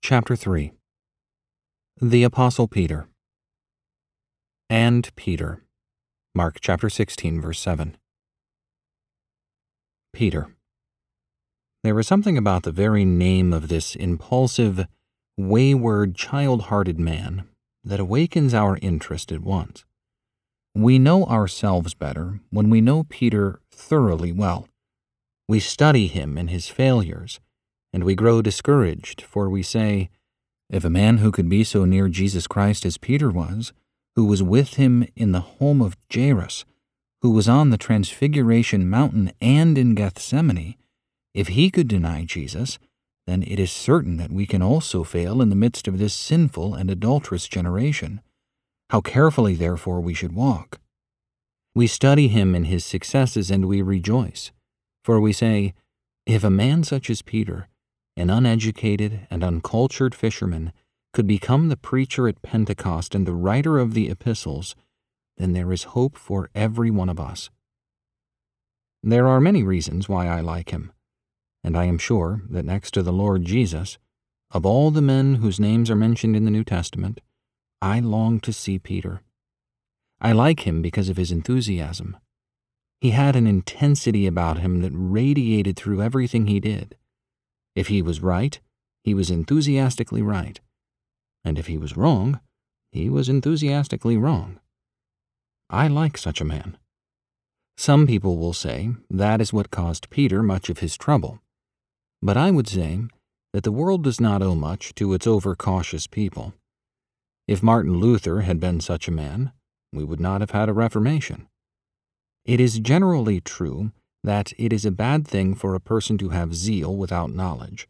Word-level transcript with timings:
Chapter 0.00 0.36
3 0.36 0.72
The 2.00 2.22
Apostle 2.22 2.66
Peter 2.66 3.08
And 4.70 5.14
Peter. 5.16 5.64
Mark 6.34 6.58
chapter 6.62 6.88
16, 6.88 7.40
verse 7.42 7.58
7. 7.60 7.96
Peter. 10.14 10.54
There 11.84 11.98
is 11.98 12.06
something 12.06 12.38
about 12.38 12.62
the 12.62 12.72
very 12.72 13.04
name 13.04 13.52
of 13.52 13.68
this 13.68 13.94
impulsive, 13.96 14.86
wayward, 15.36 16.14
child 16.14 16.62
hearted 16.62 16.98
man 16.98 17.46
that 17.84 18.00
awakens 18.00 18.54
our 18.54 18.78
interest 18.80 19.30
at 19.30 19.40
once. 19.40 19.84
We 20.74 20.98
know 20.98 21.24
ourselves 21.24 21.92
better 21.92 22.40
when 22.50 22.70
we 22.70 22.80
know 22.80 23.04
Peter 23.04 23.60
thoroughly 23.70 24.32
well. 24.32 24.68
We 25.48 25.60
study 25.60 26.06
him 26.06 26.38
and 26.38 26.48
his 26.48 26.68
failures 26.68 27.40
and 27.92 28.04
we 28.04 28.14
grow 28.14 28.42
discouraged, 28.42 29.22
for 29.22 29.48
we 29.48 29.62
say, 29.62 30.10
If 30.68 30.84
a 30.84 30.90
man 30.90 31.18
who 31.18 31.32
could 31.32 31.48
be 31.48 31.64
so 31.64 31.84
near 31.84 32.08
Jesus 32.08 32.46
Christ 32.46 32.84
as 32.84 32.98
Peter 32.98 33.30
was, 33.30 33.72
who 34.14 34.24
was 34.24 34.42
with 34.42 34.74
him 34.74 35.06
in 35.16 35.32
the 35.32 35.40
home 35.40 35.80
of 35.80 35.96
Jairus, 36.12 36.64
who 37.22 37.30
was 37.30 37.48
on 37.48 37.70
the 37.70 37.78
Transfiguration 37.78 38.88
Mountain 38.88 39.32
and 39.40 39.76
in 39.78 39.94
Gethsemane, 39.94 40.76
if 41.34 41.48
he 41.48 41.70
could 41.70 41.88
deny 41.88 42.24
Jesus, 42.24 42.78
then 43.26 43.42
it 43.42 43.58
is 43.60 43.70
certain 43.70 44.16
that 44.16 44.32
we 44.32 44.46
can 44.46 44.62
also 44.62 45.04
fail 45.04 45.42
in 45.42 45.50
the 45.50 45.56
midst 45.56 45.86
of 45.86 45.98
this 45.98 46.14
sinful 46.14 46.74
and 46.74 46.90
adulterous 46.90 47.46
generation. 47.46 48.20
How 48.90 49.00
carefully, 49.00 49.54
therefore, 49.54 50.00
we 50.00 50.14
should 50.14 50.32
walk. 50.32 50.80
We 51.74 51.86
study 51.86 52.28
him 52.28 52.54
in 52.54 52.64
his 52.64 52.84
successes 52.84 53.50
and 53.50 53.66
we 53.66 53.82
rejoice, 53.82 54.50
for 55.04 55.20
we 55.20 55.32
say, 55.32 55.74
If 56.26 56.42
a 56.42 56.50
man 56.50 56.84
such 56.84 57.10
as 57.10 57.22
Peter, 57.22 57.68
an 58.18 58.30
uneducated 58.30 59.26
and 59.30 59.44
uncultured 59.44 60.14
fisherman, 60.14 60.72
could 61.12 61.26
become 61.26 61.68
the 61.68 61.76
preacher 61.76 62.28
at 62.28 62.42
Pentecost 62.42 63.14
and 63.14 63.26
the 63.26 63.32
writer 63.32 63.78
of 63.78 63.94
the 63.94 64.10
epistles, 64.10 64.74
then 65.36 65.52
there 65.52 65.72
is 65.72 65.94
hope 65.94 66.16
for 66.16 66.50
every 66.54 66.90
one 66.90 67.08
of 67.08 67.20
us. 67.20 67.48
There 69.02 69.28
are 69.28 69.40
many 69.40 69.62
reasons 69.62 70.08
why 70.08 70.26
I 70.26 70.40
like 70.40 70.70
him, 70.70 70.92
and 71.62 71.76
I 71.76 71.84
am 71.84 71.98
sure 71.98 72.42
that 72.50 72.64
next 72.64 72.92
to 72.94 73.02
the 73.02 73.12
Lord 73.12 73.44
Jesus, 73.44 73.98
of 74.50 74.66
all 74.66 74.90
the 74.90 75.00
men 75.00 75.36
whose 75.36 75.60
names 75.60 75.90
are 75.90 75.96
mentioned 75.96 76.34
in 76.34 76.44
the 76.44 76.50
New 76.50 76.64
Testament, 76.64 77.20
I 77.80 78.00
long 78.00 78.40
to 78.40 78.52
see 78.52 78.78
Peter. 78.78 79.22
I 80.20 80.32
like 80.32 80.66
him 80.66 80.82
because 80.82 81.08
of 81.08 81.16
his 81.16 81.30
enthusiasm. 81.30 82.16
He 83.00 83.10
had 83.10 83.36
an 83.36 83.46
intensity 83.46 84.26
about 84.26 84.58
him 84.58 84.80
that 84.82 84.90
radiated 84.92 85.76
through 85.76 86.02
everything 86.02 86.46
he 86.48 86.58
did. 86.58 86.96
If 87.78 87.86
he 87.86 88.02
was 88.02 88.20
right, 88.20 88.58
he 89.04 89.14
was 89.14 89.30
enthusiastically 89.30 90.20
right. 90.20 90.58
And 91.44 91.60
if 91.60 91.68
he 91.68 91.78
was 91.78 91.96
wrong, 91.96 92.40
he 92.90 93.08
was 93.08 93.28
enthusiastically 93.28 94.16
wrong. 94.16 94.58
I 95.70 95.86
like 95.86 96.18
such 96.18 96.40
a 96.40 96.44
man. 96.44 96.76
Some 97.76 98.08
people 98.08 98.36
will 98.36 98.52
say 98.52 98.90
that 99.08 99.40
is 99.40 99.52
what 99.52 99.70
caused 99.70 100.10
Peter 100.10 100.42
much 100.42 100.68
of 100.68 100.80
his 100.80 100.96
trouble. 100.96 101.38
But 102.20 102.36
I 102.36 102.50
would 102.50 102.66
say 102.66 103.02
that 103.52 103.62
the 103.62 103.78
world 103.80 104.02
does 104.02 104.20
not 104.20 104.42
owe 104.42 104.56
much 104.56 104.92
to 104.96 105.14
its 105.14 105.28
overcautious 105.28 106.08
people. 106.08 106.54
If 107.46 107.62
Martin 107.62 108.00
Luther 108.00 108.40
had 108.40 108.58
been 108.58 108.80
such 108.80 109.06
a 109.06 109.12
man, 109.12 109.52
we 109.92 110.02
would 110.02 110.18
not 110.18 110.40
have 110.40 110.50
had 110.50 110.68
a 110.68 110.72
Reformation. 110.72 111.46
It 112.44 112.58
is 112.58 112.80
generally 112.80 113.40
true 113.40 113.92
that 114.24 114.52
it 114.58 114.72
is 114.72 114.84
a 114.84 114.90
bad 114.90 115.26
thing 115.26 115.54
for 115.54 115.74
a 115.74 115.80
person 115.80 116.18
to 116.18 116.30
have 116.30 116.54
zeal 116.54 116.96
without 116.96 117.30
knowledge. 117.30 117.88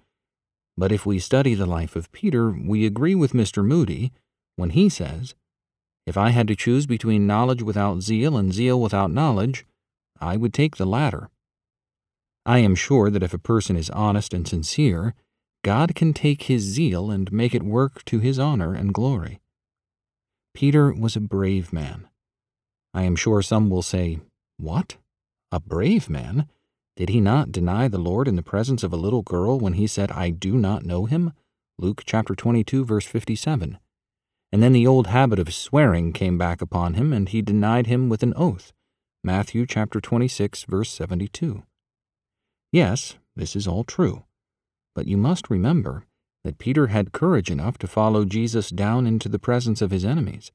But 0.76 0.92
if 0.92 1.04
we 1.04 1.18
study 1.18 1.54
the 1.54 1.66
life 1.66 1.96
of 1.96 2.12
Peter, 2.12 2.50
we 2.50 2.86
agree 2.86 3.14
with 3.14 3.32
Mr. 3.32 3.64
Moody 3.64 4.12
when 4.56 4.70
he 4.70 4.88
says, 4.88 5.34
If 6.06 6.16
I 6.16 6.30
had 6.30 6.46
to 6.48 6.56
choose 6.56 6.86
between 6.86 7.26
knowledge 7.26 7.62
without 7.62 8.00
zeal 8.00 8.36
and 8.36 8.52
zeal 8.52 8.80
without 8.80 9.10
knowledge, 9.10 9.66
I 10.20 10.36
would 10.36 10.54
take 10.54 10.76
the 10.76 10.86
latter. 10.86 11.30
I 12.46 12.58
am 12.58 12.74
sure 12.74 13.10
that 13.10 13.22
if 13.22 13.34
a 13.34 13.38
person 13.38 13.76
is 13.76 13.90
honest 13.90 14.32
and 14.32 14.46
sincere, 14.46 15.14
God 15.64 15.94
can 15.94 16.12
take 16.12 16.44
his 16.44 16.62
zeal 16.62 17.10
and 17.10 17.32
make 17.32 17.54
it 17.54 17.62
work 17.62 18.04
to 18.06 18.20
his 18.20 18.38
honor 18.38 18.74
and 18.74 18.94
glory. 18.94 19.40
Peter 20.54 20.92
was 20.92 21.14
a 21.16 21.20
brave 21.20 21.72
man. 21.72 22.08
I 22.94 23.02
am 23.02 23.16
sure 23.16 23.42
some 23.42 23.68
will 23.68 23.82
say, 23.82 24.20
What? 24.56 24.96
A 25.50 25.60
brave 25.60 26.10
man? 26.10 26.46
Did 26.94 27.08
he 27.08 27.20
not 27.20 27.52
deny 27.52 27.88
the 27.88 27.96
Lord 27.96 28.28
in 28.28 28.36
the 28.36 28.42
presence 28.42 28.82
of 28.82 28.92
a 28.92 28.96
little 28.96 29.22
girl 29.22 29.58
when 29.58 29.72
he 29.74 29.86
said, 29.86 30.12
I 30.12 30.28
do 30.28 30.56
not 30.56 30.84
know 30.84 31.06
him? 31.06 31.32
Luke 31.78 32.02
chapter 32.04 32.34
22, 32.34 32.84
verse 32.84 33.06
57. 33.06 33.78
And 34.52 34.62
then 34.62 34.74
the 34.74 34.86
old 34.86 35.06
habit 35.06 35.38
of 35.38 35.54
swearing 35.54 36.12
came 36.12 36.36
back 36.36 36.60
upon 36.60 36.94
him, 36.94 37.14
and 37.14 37.28
he 37.28 37.40
denied 37.40 37.86
him 37.86 38.10
with 38.10 38.22
an 38.22 38.34
oath. 38.36 38.74
Matthew 39.24 39.64
chapter 39.64 40.02
26, 40.02 40.64
verse 40.64 40.90
72. 40.90 41.62
Yes, 42.70 43.14
this 43.34 43.56
is 43.56 43.66
all 43.66 43.84
true. 43.84 44.24
But 44.94 45.06
you 45.06 45.16
must 45.16 45.48
remember 45.48 46.04
that 46.44 46.58
Peter 46.58 46.88
had 46.88 47.12
courage 47.12 47.50
enough 47.50 47.78
to 47.78 47.86
follow 47.86 48.26
Jesus 48.26 48.68
down 48.68 49.06
into 49.06 49.30
the 49.30 49.38
presence 49.38 49.80
of 49.80 49.92
his 49.92 50.04
enemies, 50.04 50.52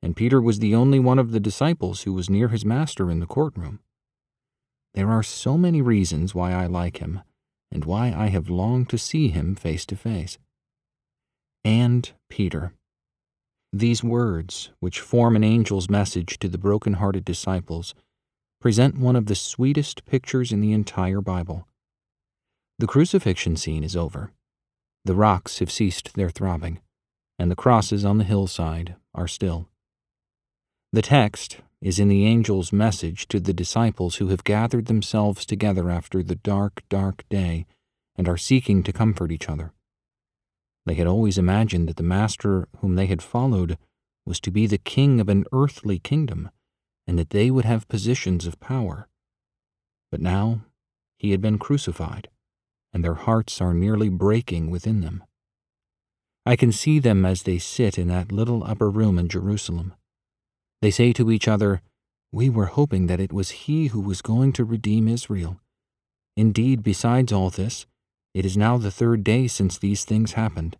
and 0.00 0.14
Peter 0.14 0.40
was 0.40 0.60
the 0.60 0.76
only 0.76 1.00
one 1.00 1.18
of 1.18 1.32
the 1.32 1.40
disciples 1.40 2.02
who 2.02 2.12
was 2.12 2.30
near 2.30 2.48
his 2.48 2.64
master 2.64 3.10
in 3.10 3.18
the 3.18 3.26
courtroom. 3.26 3.80
There 4.94 5.10
are 5.10 5.22
so 5.22 5.56
many 5.56 5.82
reasons 5.82 6.34
why 6.34 6.52
I 6.52 6.66
like 6.66 6.98
him, 6.98 7.20
and 7.70 7.84
why 7.84 8.12
I 8.12 8.28
have 8.28 8.50
longed 8.50 8.88
to 8.90 8.98
see 8.98 9.28
him 9.28 9.54
face 9.54 9.84
to 9.86 9.96
face. 9.96 10.38
And 11.64 12.10
Peter. 12.28 12.72
These 13.72 14.02
words, 14.02 14.70
which 14.80 15.00
form 15.00 15.36
an 15.36 15.44
angel's 15.44 15.90
message 15.90 16.38
to 16.38 16.48
the 16.48 16.58
broken-hearted 16.58 17.24
disciples, 17.24 17.94
present 18.60 18.98
one 18.98 19.14
of 19.14 19.26
the 19.26 19.34
sweetest 19.34 20.04
pictures 20.06 20.52
in 20.52 20.60
the 20.60 20.72
entire 20.72 21.20
Bible. 21.20 21.68
The 22.78 22.86
crucifixion 22.86 23.56
scene 23.56 23.84
is 23.84 23.94
over. 23.94 24.32
The 25.04 25.14
rocks 25.14 25.58
have 25.58 25.70
ceased 25.70 26.14
their 26.14 26.30
throbbing, 26.30 26.80
and 27.38 27.50
the 27.50 27.56
crosses 27.56 28.04
on 28.04 28.18
the 28.18 28.24
hillside 28.24 28.96
are 29.14 29.28
still. 29.28 29.68
The 30.92 31.02
text, 31.02 31.58
is 31.80 31.98
in 31.98 32.08
the 32.08 32.26
angel's 32.26 32.72
message 32.72 33.28
to 33.28 33.38
the 33.38 33.52
disciples 33.52 34.16
who 34.16 34.28
have 34.28 34.44
gathered 34.44 34.86
themselves 34.86 35.46
together 35.46 35.90
after 35.90 36.22
the 36.22 36.34
dark, 36.34 36.82
dark 36.88 37.24
day 37.28 37.66
and 38.16 38.28
are 38.28 38.36
seeking 38.36 38.82
to 38.82 38.92
comfort 38.92 39.30
each 39.30 39.48
other. 39.48 39.72
They 40.86 40.94
had 40.94 41.06
always 41.06 41.38
imagined 41.38 41.88
that 41.88 41.96
the 41.96 42.02
Master 42.02 42.66
whom 42.78 42.96
they 42.96 43.06
had 43.06 43.22
followed 43.22 43.78
was 44.26 44.40
to 44.40 44.50
be 44.50 44.66
the 44.66 44.78
king 44.78 45.20
of 45.20 45.28
an 45.28 45.44
earthly 45.52 45.98
kingdom, 45.98 46.50
and 47.06 47.18
that 47.18 47.30
they 47.30 47.50
would 47.50 47.64
have 47.64 47.88
positions 47.88 48.46
of 48.46 48.60
power. 48.60 49.08
But 50.10 50.20
now 50.20 50.62
he 51.16 51.30
had 51.30 51.40
been 51.40 51.58
crucified, 51.58 52.28
and 52.92 53.04
their 53.04 53.14
hearts 53.14 53.60
are 53.60 53.72
nearly 53.72 54.08
breaking 54.08 54.70
within 54.70 55.00
them. 55.00 55.22
I 56.44 56.56
can 56.56 56.72
see 56.72 56.98
them 56.98 57.24
as 57.24 57.42
they 57.42 57.58
sit 57.58 57.98
in 57.98 58.08
that 58.08 58.32
little 58.32 58.64
upper 58.64 58.90
room 58.90 59.18
in 59.18 59.28
Jerusalem 59.28 59.94
they 60.80 60.90
say 60.90 61.12
to 61.12 61.30
each 61.30 61.48
other, 61.48 61.82
We 62.32 62.48
were 62.48 62.66
hoping 62.66 63.06
that 63.06 63.20
it 63.20 63.32
was 63.32 63.50
he 63.50 63.88
who 63.88 64.00
was 64.00 64.22
going 64.22 64.52
to 64.54 64.64
redeem 64.64 65.08
Israel. 65.08 65.60
Indeed, 66.36 66.82
besides 66.82 67.32
all 67.32 67.50
this, 67.50 67.86
it 68.34 68.44
is 68.44 68.56
now 68.56 68.78
the 68.78 68.90
third 68.90 69.24
day 69.24 69.48
since 69.48 69.78
these 69.78 70.04
things 70.04 70.32
happened. 70.32 70.76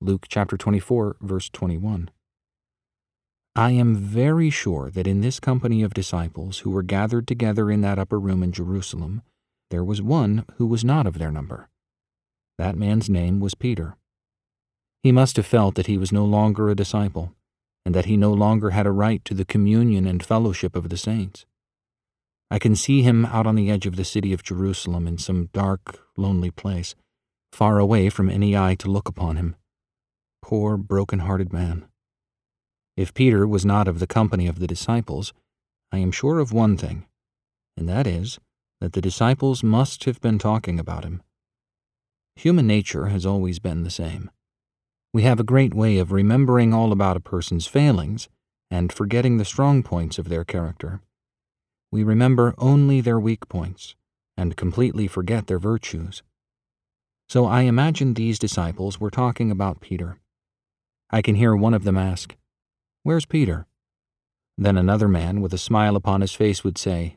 Luke 0.00 0.26
chapter 0.28 0.56
24, 0.56 1.16
verse 1.20 1.48
21. 1.50 2.10
I 3.54 3.70
am 3.70 3.96
very 3.96 4.50
sure 4.50 4.90
that 4.90 5.06
in 5.06 5.20
this 5.20 5.40
company 5.40 5.82
of 5.82 5.94
disciples 5.94 6.58
who 6.58 6.70
were 6.70 6.82
gathered 6.82 7.26
together 7.26 7.70
in 7.70 7.80
that 7.82 7.98
upper 7.98 8.18
room 8.18 8.42
in 8.42 8.52
Jerusalem, 8.52 9.22
there 9.70 9.84
was 9.84 10.02
one 10.02 10.44
who 10.56 10.66
was 10.66 10.84
not 10.84 11.06
of 11.06 11.18
their 11.18 11.30
number. 11.30 11.68
That 12.58 12.76
man's 12.76 13.08
name 13.08 13.40
was 13.40 13.54
Peter. 13.54 13.96
He 15.02 15.12
must 15.12 15.36
have 15.36 15.46
felt 15.46 15.74
that 15.76 15.86
he 15.86 15.96
was 15.96 16.12
no 16.12 16.24
longer 16.24 16.68
a 16.68 16.74
disciple 16.74 17.32
and 17.86 17.94
that 17.94 18.06
he 18.06 18.16
no 18.16 18.32
longer 18.32 18.70
had 18.70 18.84
a 18.84 18.90
right 18.90 19.24
to 19.24 19.32
the 19.32 19.44
communion 19.44 20.08
and 20.08 20.26
fellowship 20.26 20.74
of 20.74 20.88
the 20.88 20.96
saints. 20.96 21.46
I 22.50 22.58
can 22.58 22.74
see 22.74 23.02
him 23.02 23.24
out 23.24 23.46
on 23.46 23.54
the 23.54 23.70
edge 23.70 23.86
of 23.86 23.94
the 23.94 24.04
city 24.04 24.32
of 24.32 24.42
Jerusalem 24.42 25.06
in 25.06 25.18
some 25.18 25.50
dark, 25.52 26.00
lonely 26.16 26.50
place, 26.50 26.96
far 27.52 27.78
away 27.78 28.10
from 28.10 28.28
any 28.28 28.56
eye 28.56 28.74
to 28.80 28.90
look 28.90 29.08
upon 29.08 29.36
him. 29.36 29.54
Poor, 30.42 30.76
broken-hearted 30.76 31.52
man. 31.52 31.86
If 32.96 33.14
Peter 33.14 33.46
was 33.46 33.64
not 33.64 33.86
of 33.86 34.00
the 34.00 34.06
company 34.08 34.48
of 34.48 34.58
the 34.58 34.66
disciples, 34.66 35.32
I 35.92 35.98
am 35.98 36.10
sure 36.10 36.40
of 36.40 36.52
one 36.52 36.76
thing, 36.76 37.06
and 37.76 37.88
that 37.88 38.08
is 38.08 38.40
that 38.80 38.94
the 38.94 39.00
disciples 39.00 39.62
must 39.62 40.04
have 40.04 40.20
been 40.20 40.40
talking 40.40 40.80
about 40.80 41.04
him. 41.04 41.22
Human 42.34 42.66
nature 42.66 43.06
has 43.06 43.24
always 43.24 43.60
been 43.60 43.84
the 43.84 43.90
same. 43.90 44.28
We 45.16 45.22
have 45.22 45.40
a 45.40 45.44
great 45.44 45.72
way 45.72 45.96
of 45.96 46.12
remembering 46.12 46.74
all 46.74 46.92
about 46.92 47.16
a 47.16 47.20
person's 47.20 47.66
failings 47.66 48.28
and 48.70 48.92
forgetting 48.92 49.38
the 49.38 49.46
strong 49.46 49.82
points 49.82 50.18
of 50.18 50.28
their 50.28 50.44
character. 50.44 51.00
We 51.90 52.02
remember 52.02 52.54
only 52.58 53.00
their 53.00 53.18
weak 53.18 53.48
points 53.48 53.94
and 54.36 54.58
completely 54.58 55.08
forget 55.08 55.46
their 55.46 55.58
virtues. 55.58 56.22
So 57.30 57.46
I 57.46 57.62
imagine 57.62 58.12
these 58.12 58.38
disciples 58.38 59.00
were 59.00 59.10
talking 59.10 59.50
about 59.50 59.80
Peter. 59.80 60.18
I 61.08 61.22
can 61.22 61.36
hear 61.36 61.56
one 61.56 61.72
of 61.72 61.84
them 61.84 61.96
ask, 61.96 62.36
Where's 63.02 63.24
Peter? 63.24 63.66
Then 64.58 64.76
another 64.76 65.08
man 65.08 65.40
with 65.40 65.54
a 65.54 65.56
smile 65.56 65.96
upon 65.96 66.20
his 66.20 66.34
face 66.34 66.62
would 66.62 66.76
say, 66.76 67.16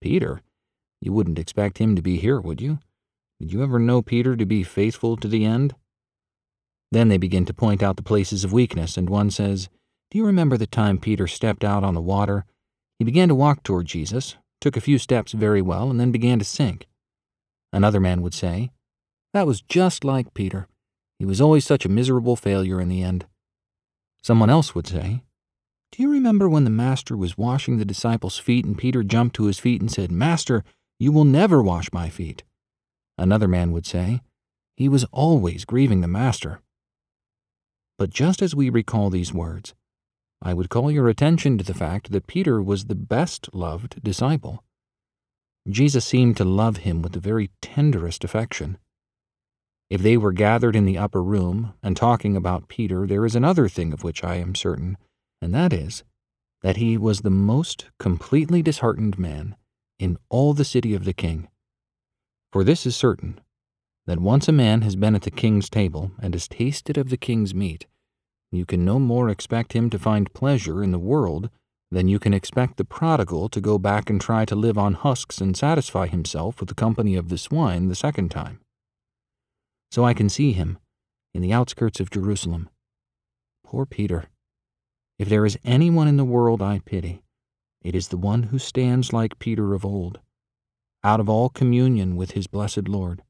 Peter? 0.00 0.42
You 1.00 1.12
wouldn't 1.12 1.38
expect 1.38 1.78
him 1.78 1.94
to 1.94 2.02
be 2.02 2.16
here, 2.16 2.40
would 2.40 2.60
you? 2.60 2.80
Did 3.38 3.52
you 3.52 3.62
ever 3.62 3.78
know 3.78 4.02
Peter 4.02 4.34
to 4.34 4.44
be 4.44 4.64
faithful 4.64 5.16
to 5.18 5.28
the 5.28 5.44
end? 5.44 5.76
Then 6.92 7.08
they 7.08 7.16
begin 7.16 7.46
to 7.46 7.54
point 7.54 7.82
out 7.82 7.96
the 7.96 8.02
places 8.02 8.44
of 8.44 8.52
weakness, 8.52 8.98
and 8.98 9.08
one 9.08 9.30
says, 9.30 9.70
Do 10.10 10.18
you 10.18 10.26
remember 10.26 10.58
the 10.58 10.66
time 10.66 10.98
Peter 10.98 11.26
stepped 11.26 11.64
out 11.64 11.82
on 11.82 11.94
the 11.94 12.02
water? 12.02 12.44
He 12.98 13.04
began 13.04 13.28
to 13.28 13.34
walk 13.34 13.62
toward 13.62 13.86
Jesus, 13.86 14.36
took 14.60 14.76
a 14.76 14.80
few 14.82 14.98
steps 14.98 15.32
very 15.32 15.62
well, 15.62 15.90
and 15.90 15.98
then 15.98 16.12
began 16.12 16.38
to 16.38 16.44
sink. 16.44 16.86
Another 17.72 17.98
man 17.98 18.20
would 18.20 18.34
say, 18.34 18.72
That 19.32 19.46
was 19.46 19.62
just 19.62 20.04
like 20.04 20.34
Peter. 20.34 20.68
He 21.18 21.24
was 21.24 21.40
always 21.40 21.64
such 21.64 21.86
a 21.86 21.88
miserable 21.88 22.36
failure 22.36 22.78
in 22.78 22.90
the 22.90 23.02
end. 23.02 23.24
Someone 24.22 24.50
else 24.50 24.74
would 24.74 24.86
say, 24.86 25.22
Do 25.92 26.02
you 26.02 26.10
remember 26.10 26.46
when 26.46 26.64
the 26.64 26.70
Master 26.70 27.16
was 27.16 27.38
washing 27.38 27.78
the 27.78 27.86
disciples' 27.86 28.38
feet 28.38 28.66
and 28.66 28.76
Peter 28.76 29.02
jumped 29.02 29.34
to 29.36 29.46
his 29.46 29.58
feet 29.58 29.80
and 29.80 29.90
said, 29.90 30.12
Master, 30.12 30.62
you 30.98 31.10
will 31.10 31.24
never 31.24 31.62
wash 31.62 31.90
my 31.90 32.10
feet? 32.10 32.42
Another 33.16 33.48
man 33.48 33.72
would 33.72 33.86
say, 33.86 34.20
He 34.76 34.90
was 34.90 35.06
always 35.10 35.64
grieving 35.64 36.02
the 36.02 36.06
Master. 36.06 36.60
But 37.98 38.10
just 38.10 38.42
as 38.42 38.54
we 38.54 38.70
recall 38.70 39.10
these 39.10 39.32
words, 39.32 39.74
I 40.40 40.54
would 40.54 40.70
call 40.70 40.90
your 40.90 41.08
attention 41.08 41.58
to 41.58 41.64
the 41.64 41.74
fact 41.74 42.10
that 42.10 42.26
Peter 42.26 42.62
was 42.62 42.86
the 42.86 42.94
best 42.94 43.54
loved 43.54 44.02
disciple. 44.02 44.64
Jesus 45.68 46.04
seemed 46.04 46.36
to 46.38 46.44
love 46.44 46.78
him 46.78 47.02
with 47.02 47.12
the 47.12 47.20
very 47.20 47.50
tenderest 47.60 48.24
affection. 48.24 48.78
If 49.88 50.02
they 50.02 50.16
were 50.16 50.32
gathered 50.32 50.74
in 50.74 50.84
the 50.84 50.98
upper 50.98 51.22
room 51.22 51.74
and 51.82 51.96
talking 51.96 52.34
about 52.36 52.68
Peter, 52.68 53.06
there 53.06 53.24
is 53.24 53.36
another 53.36 53.68
thing 53.68 53.92
of 53.92 54.02
which 54.02 54.24
I 54.24 54.36
am 54.36 54.54
certain, 54.54 54.96
and 55.40 55.54
that 55.54 55.72
is 55.72 56.02
that 56.62 56.78
he 56.78 56.96
was 56.96 57.20
the 57.20 57.30
most 57.30 57.86
completely 57.98 58.62
disheartened 58.62 59.18
man 59.18 59.54
in 59.98 60.16
all 60.30 60.54
the 60.54 60.64
city 60.64 60.94
of 60.94 61.04
the 61.04 61.12
king. 61.12 61.48
For 62.52 62.64
this 62.64 62.86
is 62.86 62.96
certain, 62.96 63.40
that 64.06 64.20
once 64.20 64.48
a 64.48 64.52
man 64.52 64.82
has 64.82 64.96
been 64.96 65.14
at 65.14 65.22
the 65.22 65.30
king's 65.30 65.68
table 65.68 66.10
and 66.20 66.34
has 66.34 66.48
tasted 66.48 66.98
of 66.98 67.08
the 67.08 67.16
king's 67.16 67.54
meat, 67.54 67.86
you 68.50 68.66
can 68.66 68.84
no 68.84 68.98
more 68.98 69.28
expect 69.28 69.72
him 69.72 69.88
to 69.90 69.98
find 69.98 70.34
pleasure 70.34 70.82
in 70.82 70.92
the 70.92 70.98
world 70.98 71.48
than 71.90 72.08
you 72.08 72.18
can 72.18 72.34
expect 72.34 72.76
the 72.76 72.84
prodigal 72.84 73.48
to 73.48 73.60
go 73.60 73.78
back 73.78 74.08
and 74.08 74.20
try 74.20 74.44
to 74.44 74.56
live 74.56 74.78
on 74.78 74.94
husks 74.94 75.40
and 75.40 75.56
satisfy 75.56 76.06
himself 76.06 76.58
with 76.58 76.68
the 76.68 76.74
company 76.74 77.16
of 77.16 77.28
the 77.28 77.38
swine 77.38 77.88
the 77.88 77.94
second 77.94 78.30
time. 78.30 78.60
So 79.90 80.04
I 80.04 80.14
can 80.14 80.28
see 80.28 80.52
him 80.52 80.78
in 81.34 81.42
the 81.42 81.52
outskirts 81.52 82.00
of 82.00 82.10
Jerusalem. 82.10 82.70
Poor 83.64 83.86
Peter. 83.86 84.24
If 85.18 85.28
there 85.28 85.46
is 85.46 85.58
anyone 85.64 86.08
in 86.08 86.16
the 86.16 86.24
world 86.24 86.62
I 86.62 86.80
pity, 86.80 87.22
it 87.82 87.94
is 87.94 88.08
the 88.08 88.16
one 88.16 88.44
who 88.44 88.58
stands 88.58 89.12
like 89.12 89.38
Peter 89.38 89.74
of 89.74 89.84
old, 89.84 90.20
out 91.04 91.20
of 91.20 91.28
all 91.28 91.48
communion 91.48 92.16
with 92.16 92.32
his 92.32 92.46
blessed 92.46 92.88
Lord. 92.88 93.22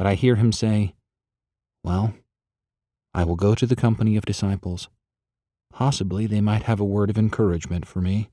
But 0.00 0.06
I 0.06 0.14
hear 0.14 0.36
him 0.36 0.50
say, 0.50 0.94
Well, 1.84 2.14
I 3.12 3.22
will 3.24 3.36
go 3.36 3.54
to 3.54 3.66
the 3.66 3.76
company 3.76 4.16
of 4.16 4.24
disciples. 4.24 4.88
Possibly 5.74 6.26
they 6.26 6.40
might 6.40 6.62
have 6.62 6.80
a 6.80 6.86
word 6.86 7.10
of 7.10 7.18
encouragement 7.18 7.86
for 7.86 8.00
me. 8.00 8.30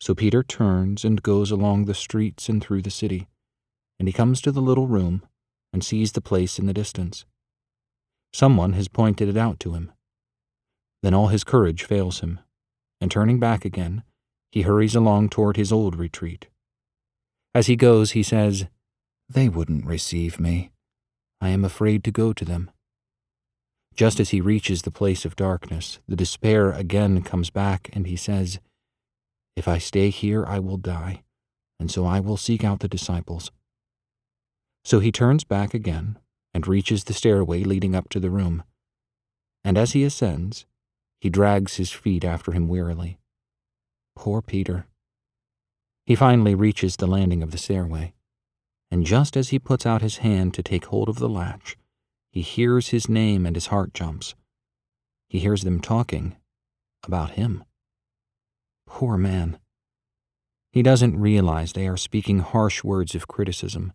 So 0.00 0.14
Peter 0.14 0.44
turns 0.44 1.04
and 1.04 1.20
goes 1.20 1.50
along 1.50 1.86
the 1.86 1.94
streets 1.94 2.48
and 2.48 2.62
through 2.62 2.82
the 2.82 2.92
city, 2.92 3.26
and 3.98 4.06
he 4.06 4.12
comes 4.12 4.40
to 4.42 4.52
the 4.52 4.60
little 4.60 4.86
room 4.86 5.26
and 5.72 5.82
sees 5.82 6.12
the 6.12 6.20
place 6.20 6.60
in 6.60 6.66
the 6.66 6.72
distance. 6.72 7.24
Someone 8.32 8.74
has 8.74 8.86
pointed 8.86 9.28
it 9.28 9.36
out 9.36 9.58
to 9.58 9.74
him. 9.74 9.90
Then 11.02 11.12
all 11.12 11.26
his 11.26 11.42
courage 11.42 11.82
fails 11.82 12.20
him, 12.20 12.38
and 13.00 13.10
turning 13.10 13.40
back 13.40 13.64
again, 13.64 14.04
he 14.52 14.62
hurries 14.62 14.94
along 14.94 15.30
toward 15.30 15.56
his 15.56 15.72
old 15.72 15.96
retreat. 15.96 16.46
As 17.52 17.66
he 17.66 17.74
goes, 17.74 18.12
he 18.12 18.22
says, 18.22 18.68
They 19.28 19.48
wouldn't 19.48 19.86
receive 19.86 20.38
me. 20.38 20.70
I 21.40 21.48
am 21.50 21.64
afraid 21.64 22.04
to 22.04 22.10
go 22.10 22.32
to 22.32 22.44
them. 22.44 22.70
Just 23.94 24.20
as 24.20 24.30
he 24.30 24.40
reaches 24.40 24.82
the 24.82 24.90
place 24.90 25.24
of 25.24 25.36
darkness, 25.36 25.98
the 26.06 26.16
despair 26.16 26.70
again 26.70 27.22
comes 27.22 27.50
back, 27.50 27.90
and 27.92 28.06
he 28.06 28.16
says, 28.16 28.60
If 29.56 29.66
I 29.66 29.78
stay 29.78 30.10
here, 30.10 30.44
I 30.46 30.58
will 30.58 30.76
die, 30.76 31.22
and 31.80 31.90
so 31.90 32.04
I 32.04 32.20
will 32.20 32.36
seek 32.36 32.62
out 32.62 32.80
the 32.80 32.88
disciples. 32.88 33.50
So 34.84 35.00
he 35.00 35.10
turns 35.10 35.44
back 35.44 35.74
again 35.74 36.18
and 36.54 36.68
reaches 36.68 37.04
the 37.04 37.14
stairway 37.14 37.64
leading 37.64 37.94
up 37.96 38.08
to 38.10 38.20
the 38.20 38.30
room. 38.30 38.62
And 39.64 39.76
as 39.76 39.92
he 39.92 40.04
ascends, 40.04 40.64
he 41.20 41.28
drags 41.28 41.76
his 41.76 41.90
feet 41.90 42.24
after 42.24 42.52
him 42.52 42.68
wearily. 42.68 43.18
Poor 44.14 44.40
Peter. 44.40 44.86
He 46.04 46.14
finally 46.14 46.54
reaches 46.54 46.96
the 46.96 47.06
landing 47.06 47.42
of 47.42 47.50
the 47.50 47.58
stairway, 47.58 48.14
and 48.96 49.04
just 49.04 49.36
as 49.36 49.50
he 49.50 49.58
puts 49.58 49.84
out 49.84 50.00
his 50.00 50.24
hand 50.24 50.54
to 50.54 50.62
take 50.62 50.86
hold 50.86 51.10
of 51.10 51.18
the 51.18 51.28
latch, 51.28 51.76
he 52.32 52.40
hears 52.40 52.88
his 52.88 53.10
name 53.10 53.44
and 53.44 53.54
his 53.54 53.66
heart 53.66 53.92
jumps. 53.92 54.34
He 55.28 55.38
hears 55.38 55.64
them 55.64 55.80
talking 55.80 56.34
about 57.04 57.32
him. 57.32 57.62
Poor 58.86 59.18
man. 59.18 59.58
He 60.72 60.82
doesn't 60.82 61.20
realize 61.20 61.74
they 61.74 61.86
are 61.86 61.98
speaking 61.98 62.38
harsh 62.38 62.82
words 62.82 63.14
of 63.14 63.28
criticism, 63.28 63.92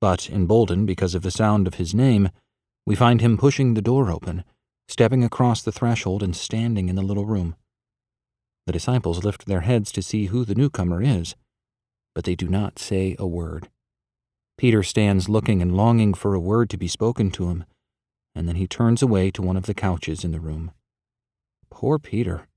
but, 0.00 0.30
emboldened 0.30 0.86
because 0.86 1.16
of 1.16 1.22
the 1.22 1.32
sound 1.32 1.66
of 1.66 1.74
his 1.74 1.92
name, 1.92 2.28
we 2.86 2.94
find 2.94 3.20
him 3.20 3.36
pushing 3.36 3.74
the 3.74 3.82
door 3.82 4.12
open, 4.12 4.44
stepping 4.86 5.24
across 5.24 5.60
the 5.60 5.72
threshold, 5.72 6.22
and 6.22 6.36
standing 6.36 6.88
in 6.88 6.94
the 6.94 7.02
little 7.02 7.26
room. 7.26 7.56
The 8.66 8.72
disciples 8.72 9.24
lift 9.24 9.46
their 9.46 9.62
heads 9.62 9.90
to 9.90 10.02
see 10.02 10.26
who 10.26 10.44
the 10.44 10.54
newcomer 10.54 11.02
is, 11.02 11.34
but 12.14 12.22
they 12.22 12.36
do 12.36 12.46
not 12.46 12.78
say 12.78 13.16
a 13.18 13.26
word. 13.26 13.70
Peter 14.58 14.82
stands 14.82 15.28
looking 15.28 15.60
and 15.60 15.76
longing 15.76 16.14
for 16.14 16.34
a 16.34 16.40
word 16.40 16.70
to 16.70 16.78
be 16.78 16.88
spoken 16.88 17.30
to 17.30 17.48
him, 17.48 17.64
and 18.34 18.48
then 18.48 18.56
he 18.56 18.66
turns 18.66 19.02
away 19.02 19.30
to 19.30 19.42
one 19.42 19.56
of 19.56 19.66
the 19.66 19.74
couches 19.74 20.24
in 20.24 20.32
the 20.32 20.40
room. 20.40 20.70
Poor 21.70 21.98
Peter. 21.98 22.48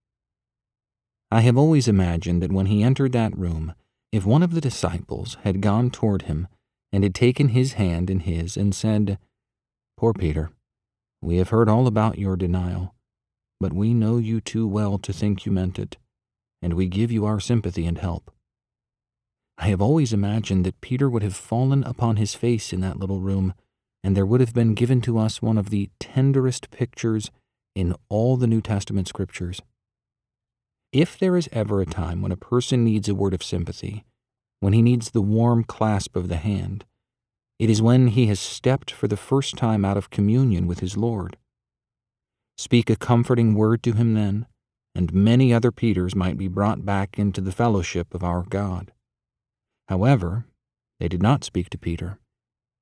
I 1.32 1.42
have 1.42 1.58
always 1.58 1.88
imagined 1.88 2.42
that 2.42 2.52
when 2.52 2.68
he 2.68 2.84
entered 2.84 3.12
that 3.12 3.38
room, 3.38 3.74
if 4.12 4.26
one 4.26 4.42
of 4.42 4.54
the 4.54 4.62
disciples 4.62 5.38
had 5.44 5.62
gone 5.62 5.92
toward 5.92 6.24
him 6.24 6.48
and 6.92 7.04
had 7.04 7.14
taken 7.14 7.50
his 7.50 7.74
hand 7.74 8.10
in 8.10 8.22
his 8.22 8.58
and 8.58 8.74
said, 8.74 9.20
Poor 9.98 10.14
Peter, 10.14 10.52
we 11.22 11.38
have 11.38 11.50
heard 11.50 11.70
all 11.70 11.86
about 11.86 12.18
your 12.18 12.36
denial, 12.36 12.96
but 13.60 13.74
we 13.74 13.94
know 13.94 14.18
you 14.18 14.40
too 14.40 14.68
well 14.68 14.98
to 15.00 15.12
think 15.12 15.46
you 15.46 15.52
meant 15.52 15.78
it, 15.78 15.98
and 16.62 16.74
we 16.74 16.88
give 16.88 17.12
you 17.12 17.26
our 17.26 17.40
sympathy 17.40 17.86
and 17.86 17.98
help. 17.98 18.32
I 19.60 19.68
have 19.68 19.82
always 19.82 20.14
imagined 20.14 20.66
that 20.66 20.82
Peter 20.82 21.10
would 21.10 21.22
have 21.22 21.36
fallen 21.36 21.84
upon 21.84 22.16
his 22.16 22.34
face 22.34 22.74
in 22.74 22.80
that 22.82 22.98
little 22.98 23.20
room 23.20 23.54
and 24.04 24.16
there 24.16 24.26
would 24.26 24.40
have 24.40 24.54
been 24.54 24.74
given 24.74 25.02
to 25.02 25.18
us 25.18 25.42
one 25.42 25.58
of 25.58 25.70
the 25.70 25.90
tenderest 26.00 26.72
pictures 26.72 27.32
in 27.76 27.96
all 28.08 28.38
the 28.38 28.48
New 28.48 28.62
Testament 28.62 29.08
scriptures. 29.08 29.62
If 30.92 31.18
there 31.20 31.38
is 31.38 31.50
ever 31.52 31.82
a 31.82 31.86
time 31.86 32.22
when 32.22 32.32
a 32.32 32.38
person 32.38 32.84
needs 32.84 33.10
a 33.10 33.16
word 33.16 33.34
of 33.34 33.44
sympathy, 33.44 34.06
when 34.60 34.74
he 34.74 34.82
needs 34.82 35.12
the 35.12 35.22
warm 35.22 35.64
clasp 35.64 36.16
of 36.16 36.30
the 36.30 36.38
hand, 36.38 36.86
it 37.60 37.70
is 37.70 37.82
when 37.82 38.08
he 38.08 38.28
has 38.28 38.40
stepped 38.40 38.90
for 38.90 39.08
the 39.08 39.18
first 39.18 39.58
time 39.58 39.84
out 39.84 39.98
of 39.98 40.10
communion 40.10 40.66
with 40.66 40.80
his 40.80 40.96
Lord. 40.96 41.38
Speak 42.58 42.90
a 42.90 42.96
comforting 42.96 43.54
word 43.54 43.84
to 43.84 43.94
him 43.94 44.14
then, 44.14 44.48
and 44.96 45.14
many 45.14 45.54
other 45.54 45.72
Peters 45.72 46.16
might 46.16 46.38
be 46.38 46.48
brought 46.48 46.86
back 46.86 47.20
into 47.20 47.42
the 47.42 47.52
fellowship 47.52 48.14
of 48.14 48.24
our 48.24 48.44
God. 48.44 48.92
However, 49.90 50.46
they 51.00 51.08
did 51.08 51.22
not 51.22 51.44
speak 51.44 51.70
to 51.72 51.78
Peter 51.78 52.18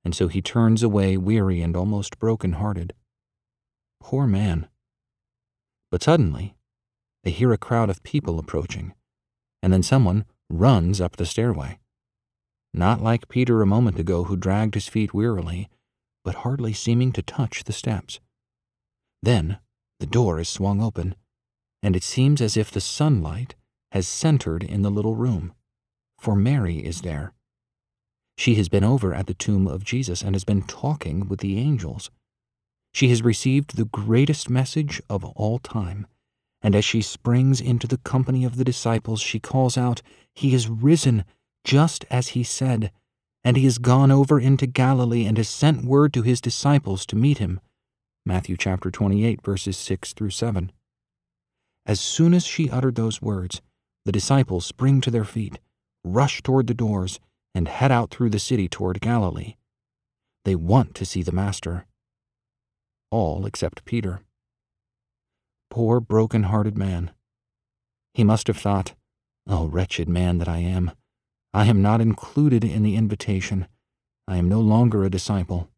and 0.08 0.16
so 0.16 0.30
he 0.30 0.42
turns 0.42 0.84
away 0.84 1.18
weary 1.18 1.62
and 1.62 1.76
almost 1.76 2.18
broken 2.18 2.54
hearted. 2.54 2.94
Poor 4.00 4.26
man. 4.26 4.70
But 5.92 6.02
suddenly, 6.02 6.56
they 7.26 7.32
hear 7.32 7.52
a 7.52 7.58
crowd 7.58 7.90
of 7.90 8.04
people 8.04 8.40
approaching, 8.40 8.94
and 9.62 9.74
then 9.74 9.84
someone 9.84 10.24
runs 10.50 11.02
up 11.02 11.18
the 11.18 11.26
stairway. 11.26 11.80
Not 12.74 13.04
like 13.04 13.28
Peter 13.28 13.62
a 13.62 13.66
moment 13.66 14.00
ago, 14.00 14.24
who 14.24 14.38
dragged 14.38 14.76
his 14.76 14.88
feet 14.88 15.14
wearily, 15.14 15.68
but 16.24 16.36
hardly 16.36 16.72
seeming 16.72 17.12
to 17.12 17.22
touch 17.22 17.66
the 17.66 17.74
steps. 17.74 18.22
Then 19.22 19.58
the 20.00 20.06
door 20.06 20.40
is 20.40 20.48
swung 20.48 20.82
open, 20.82 21.16
and 21.84 21.98
it 21.98 22.04
seems 22.04 22.40
as 22.40 22.56
if 22.56 22.72
the 22.72 22.80
sunlight 22.80 23.56
has 23.92 24.08
centered 24.08 24.64
in 24.64 24.84
the 24.84 24.90
little 24.90 25.16
room, 25.16 25.54
for 26.18 26.36
Mary 26.36 26.78
is 26.78 27.02
there. 27.02 27.34
She 28.38 28.56
has 28.56 28.70
been 28.70 28.84
over 28.84 29.14
at 29.14 29.28
the 29.28 29.34
tomb 29.34 29.68
of 29.68 29.84
Jesus 29.84 30.22
and 30.22 30.36
has 30.36 30.44
been 30.44 30.62
talking 30.62 31.28
with 31.28 31.40
the 31.40 31.58
angels. 31.58 32.12
She 32.94 33.10
has 33.10 33.22
received 33.22 33.76
the 33.76 33.86
greatest 33.86 34.50
message 34.50 35.02
of 35.10 35.24
all 35.24 35.60
time, 35.60 36.08
and 36.62 36.76
as 36.76 36.86
she 36.86 37.02
springs 37.02 37.62
into 37.62 37.88
the 37.88 37.98
company 37.98 38.44
of 38.44 38.58
the 38.58 38.64
disciples, 38.64 39.22
she 39.22 39.40
calls 39.40 39.78
out, 39.78 40.02
He 40.34 40.54
is 40.54 40.70
risen, 40.70 41.24
just 41.64 42.06
as 42.10 42.30
he 42.30 42.44
said, 42.44 42.92
and 43.44 43.58
he 43.58 43.64
has 43.64 43.78
gone 43.78 44.12
over 44.12 44.40
into 44.40 44.68
Galilee 44.68 45.26
and 45.26 45.38
has 45.38 45.50
sent 45.50 45.86
word 45.86 46.14
to 46.14 46.22
his 46.22 46.42
disciples 46.42 47.06
to 47.08 47.16
meet 47.16 47.38
him. 47.38 47.60
Matthew 48.26 48.58
chapter 48.58 48.92
28, 48.92 49.42
verses 49.42 49.78
6 49.78 50.14
through 50.14 50.32
7. 50.32 50.72
As 51.86 52.02
soon 52.02 52.34
as 52.34 52.46
she 52.46 52.70
uttered 52.70 52.96
those 52.96 53.22
words, 53.22 53.62
the 54.06 54.12
disciples 54.12 54.66
spring 54.66 55.00
to 55.02 55.12
their 55.12 55.24
feet, 55.24 55.60
rush 56.08 56.42
toward 56.42 56.68
the 56.68 56.74
doors, 56.74 57.20
and 57.54 57.68
head 57.68 57.92
out 57.92 58.12
through 58.12 58.30
the 58.30 58.40
city 58.40 58.68
toward 58.68 59.02
Galilee. 59.02 59.56
They 60.46 60.56
want 60.56 60.96
to 60.96 61.06
see 61.06 61.24
the 61.24 61.32
Master. 61.32 61.86
All 63.12 63.46
except 63.46 63.86
Peter. 63.86 64.22
Poor 65.70 66.00
broken 66.00 66.44
hearted 66.44 66.78
man. 66.78 67.12
He 68.14 68.24
must 68.24 68.48
have 68.48 68.58
thought, 68.58 68.94
Oh, 69.46 69.68
wretched 69.68 70.10
man 70.10 70.40
that 70.40 70.48
I 70.48 70.60
am! 70.60 70.92
I 71.54 71.66
am 71.66 71.82
not 71.82 72.02
included 72.02 72.64
in 72.64 72.84
the 72.84 72.96
invitation. 72.96 73.68
I 74.28 74.38
am 74.38 74.50
no 74.50 74.60
longer 74.60 75.04
a 75.04 75.10
disciple. 75.10 75.70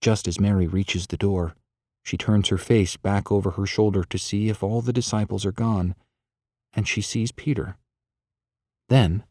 Just 0.00 0.28
as 0.28 0.40
Mary 0.40 0.66
reaches 0.66 1.06
the 1.06 1.16
door, 1.16 1.54
she 2.02 2.16
turns 2.16 2.48
her 2.48 2.58
face 2.58 2.96
back 2.96 3.32
over 3.32 3.52
her 3.52 3.66
shoulder 3.66 4.04
to 4.04 4.18
see 4.18 4.48
if 4.48 4.62
all 4.62 4.82
the 4.82 4.92
disciples 4.92 5.44
are 5.46 5.52
gone, 5.52 5.94
and 6.72 6.86
she 6.86 7.00
sees 7.00 7.32
Peter. 7.32 7.76
Then, 8.88 9.24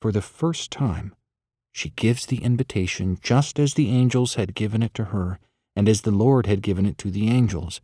for 0.00 0.12
the 0.12 0.22
first 0.22 0.70
time, 0.70 1.14
she 1.72 1.90
gives 1.90 2.26
the 2.26 2.42
invitation 2.42 3.18
just 3.20 3.58
as 3.58 3.74
the 3.74 3.90
angels 3.90 4.34
had 4.34 4.54
given 4.54 4.82
it 4.82 4.94
to 4.94 5.06
her, 5.06 5.40
and 5.74 5.88
as 5.88 6.02
the 6.02 6.12
Lord 6.12 6.46
had 6.46 6.62
given 6.62 6.86
it 6.86 6.98
to 6.98 7.10
the 7.10 7.28
angels. 7.28 7.80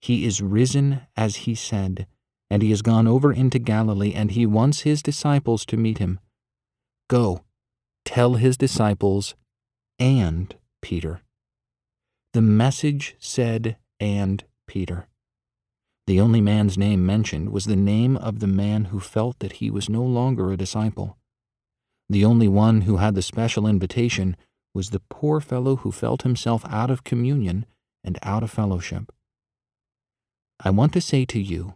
He 0.00 0.24
is 0.24 0.40
risen 0.40 1.00
as 1.16 1.36
he 1.36 1.54
said, 1.54 2.06
and 2.48 2.62
he 2.62 2.70
has 2.70 2.82
gone 2.82 3.08
over 3.08 3.32
into 3.32 3.58
Galilee, 3.58 4.12
and 4.14 4.30
he 4.30 4.46
wants 4.46 4.80
his 4.80 5.02
disciples 5.02 5.66
to 5.66 5.76
meet 5.76 5.98
him. 5.98 6.20
Go, 7.08 7.44
tell 8.04 8.34
his 8.34 8.56
disciples 8.56 9.34
and 9.98 10.54
Peter. 10.80 11.22
The 12.32 12.42
message 12.42 13.16
said, 13.18 13.78
and 13.98 14.44
Peter. 14.68 15.08
The 16.06 16.20
only 16.20 16.40
man's 16.40 16.78
name 16.78 17.04
mentioned 17.04 17.50
was 17.50 17.64
the 17.64 17.74
name 17.74 18.16
of 18.16 18.38
the 18.38 18.46
man 18.46 18.86
who 18.86 19.00
felt 19.00 19.40
that 19.40 19.54
he 19.54 19.70
was 19.70 19.88
no 19.88 20.04
longer 20.04 20.52
a 20.52 20.56
disciple. 20.56 21.18
The 22.08 22.24
only 22.24 22.46
one 22.46 22.82
who 22.82 22.98
had 22.98 23.16
the 23.16 23.22
special 23.22 23.66
invitation 23.66 24.36
was 24.72 24.90
the 24.90 25.02
poor 25.10 25.40
fellow 25.40 25.76
who 25.76 25.90
felt 25.90 26.22
himself 26.22 26.64
out 26.68 26.90
of 26.90 27.02
communion 27.02 27.66
and 28.04 28.18
out 28.22 28.44
of 28.44 28.52
fellowship. 28.52 29.10
I 30.60 30.70
want 30.70 30.92
to 30.92 31.00
say 31.00 31.24
to 31.24 31.40
you 31.40 31.74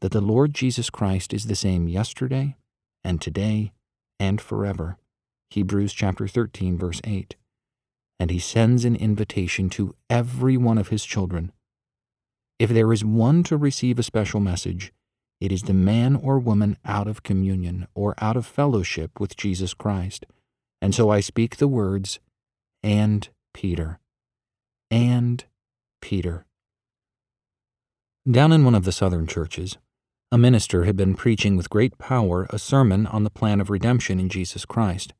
that 0.00 0.12
the 0.12 0.22
Lord 0.22 0.54
Jesus 0.54 0.88
Christ 0.88 1.34
is 1.34 1.46
the 1.46 1.54
same 1.54 1.86
yesterday 1.86 2.56
and 3.04 3.20
today 3.20 3.72
and 4.18 4.40
forever. 4.40 4.96
Hebrews 5.50 5.92
chapter 5.92 6.26
13 6.26 6.78
verse 6.78 7.02
8. 7.04 7.36
And 8.18 8.30
he 8.30 8.38
sends 8.38 8.86
an 8.86 8.96
invitation 8.96 9.68
to 9.70 9.94
every 10.08 10.56
one 10.56 10.78
of 10.78 10.88
his 10.88 11.04
children. 11.04 11.52
If 12.58 12.70
there 12.70 12.92
is 12.92 13.04
one 13.04 13.42
to 13.44 13.56
receive 13.56 13.98
a 13.98 14.02
special 14.02 14.40
message, 14.40 14.92
it 15.40 15.52
is 15.52 15.62
the 15.62 15.74
man 15.74 16.16
or 16.16 16.38
woman 16.38 16.78
out 16.84 17.06
of 17.06 17.22
communion 17.22 17.86
or 17.94 18.14
out 18.18 18.36
of 18.36 18.46
fellowship 18.46 19.20
with 19.20 19.36
Jesus 19.36 19.74
Christ. 19.74 20.24
And 20.80 20.94
so 20.94 21.10
I 21.10 21.20
speak 21.20 21.56
the 21.56 21.68
words, 21.68 22.18
and 22.82 23.28
Peter. 23.52 23.98
And 24.90 25.44
Peter. 26.00 26.46
Down 28.30 28.52
in 28.52 28.64
one 28.64 28.74
of 28.74 28.84
the 28.84 28.92
southern 28.92 29.26
churches, 29.26 29.76
a 30.32 30.38
minister 30.38 30.84
had 30.84 30.96
been 30.96 31.14
preaching 31.14 31.56
with 31.56 31.70
great 31.70 31.98
power 31.98 32.46
a 32.50 32.58
sermon 32.58 33.06
on 33.06 33.24
the 33.24 33.30
plan 33.30 33.60
of 33.60 33.70
redemption 33.70 34.18
in 34.18 34.28
Jesus 34.28 34.64
Christ. 34.64 35.12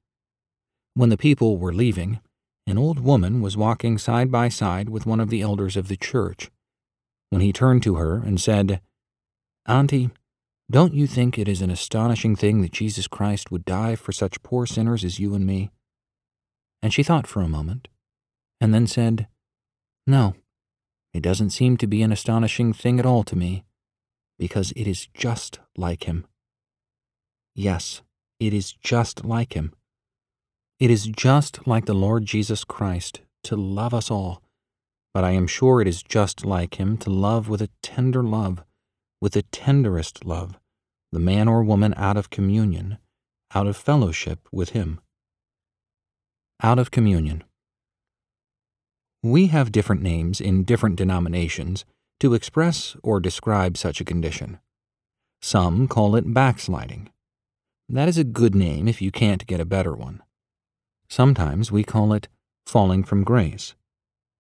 When 0.95 1.11
the 1.11 1.17
people 1.17 1.59
were 1.59 1.73
leaving, 1.73 2.21
an 2.67 2.79
old 2.79 2.99
woman 2.99 3.41
was 3.43 3.57
walking 3.57 3.99
side 3.99 4.33
by 4.33 4.49
side 4.49 4.89
with 4.89 5.07
one 5.07 5.21
of 5.21 5.29
the 5.29 5.43
elders 5.43 5.77
of 5.77 5.89
the 5.89 5.97
church. 5.97 6.51
When 7.31 7.41
he 7.41 7.53
turned 7.53 7.83
to 7.83 7.97
her 7.97 8.17
and 8.17 8.41
said, 8.41 8.81
Auntie, 9.67 10.11
don't 10.71 10.95
you 10.95 11.07
think 11.07 11.39
it 11.39 11.49
is 11.49 11.63
an 11.63 11.71
astonishing 11.71 12.35
thing 12.37 12.63
that 12.63 12.73
Jesus 12.73 13.07
Christ 13.07 13.51
would 13.51 13.65
die 13.65 13.95
for 13.95 14.13
such 14.13 14.43
poor 14.43 14.67
sinners 14.67 15.05
as 15.05 15.19
you 15.19 15.35
and 15.35 15.47
me? 15.47 15.71
And 16.83 16.93
she 16.93 17.03
thought 17.03 17.27
for 17.27 17.41
a 17.41 17.49
moment, 17.49 17.89
and 18.61 18.73
then 18.75 18.87
said, 18.87 19.29
No, 20.07 20.35
it 21.13 21.23
doesn't 21.23 21.51
seem 21.51 21.77
to 21.79 21.87
be 21.87 22.03
an 22.03 22.13
astonishing 22.13 22.73
thing 22.73 22.99
at 22.99 23.07
all 23.07 23.25
to 23.25 23.37
me, 23.37 23.65
because 24.39 24.73
it 24.77 24.87
is 24.87 25.09
just 25.15 25.61
like 25.77 26.05
him. 26.05 26.27
Yes, 27.55 28.03
it 28.39 28.53
is 28.53 28.73
just 28.73 29.25
like 29.25 29.55
him. 29.55 29.73
It 30.79 30.91
is 30.91 31.07
just 31.07 31.67
like 31.67 31.87
the 31.87 31.95
Lord 31.95 32.27
Jesus 32.27 32.65
Christ 32.65 33.21
to 33.45 33.57
love 33.57 33.95
us 33.95 34.11
all, 34.11 34.43
but 35.17 35.25
I 35.25 35.31
am 35.31 35.47
sure 35.47 35.81
it 35.81 35.89
is 35.89 36.03
just 36.03 36.45
like 36.45 36.79
him 36.79 36.99
to 36.99 37.09
love 37.09 37.49
with 37.49 37.63
a 37.63 37.71
tender 37.81 38.23
love, 38.23 38.63
with 39.19 39.33
the 39.33 39.45
tenderest 39.45 40.27
love, 40.27 40.59
the 41.11 41.19
man 41.19 41.49
or 41.49 41.65
woman 41.65 41.95
out 41.97 42.19
of 42.19 42.29
communion, 42.29 42.99
out 43.55 43.67
of 43.67 43.79
fellowship 43.79 44.47
with 44.53 44.73
him. 44.77 45.01
Out 46.63 46.79
of 46.79 46.91
communion. 46.91 47.45
We 49.23 49.47
have 49.47 49.73
different 49.73 50.03
names 50.03 50.39
in 50.39 50.65
different 50.65 50.97
denominations 50.97 51.87
to 52.21 52.35
express 52.35 52.95
or 53.03 53.19
describe 53.19 53.79
such 53.79 54.03
a 54.03 54.05
condition. 54.05 54.59
Some 55.41 55.89
call 55.89 56.15
it 56.15 56.35
backsliding. 56.35 57.09
That 57.89 58.11
is 58.11 58.19
a 58.19 58.23
good 58.23 58.55
name 58.55 58.87
if 58.87 59.01
you 59.01 59.11
can't 59.11 59.47
get 59.47 59.61
a 59.61 59.65
better 59.65 59.95
one. 59.95 60.23
Sometimes 61.09 61.73
we 61.73 61.85
call 61.85 62.13
it 62.13 62.29
falling 62.67 63.03
from 63.03 63.25
grace, 63.25 63.75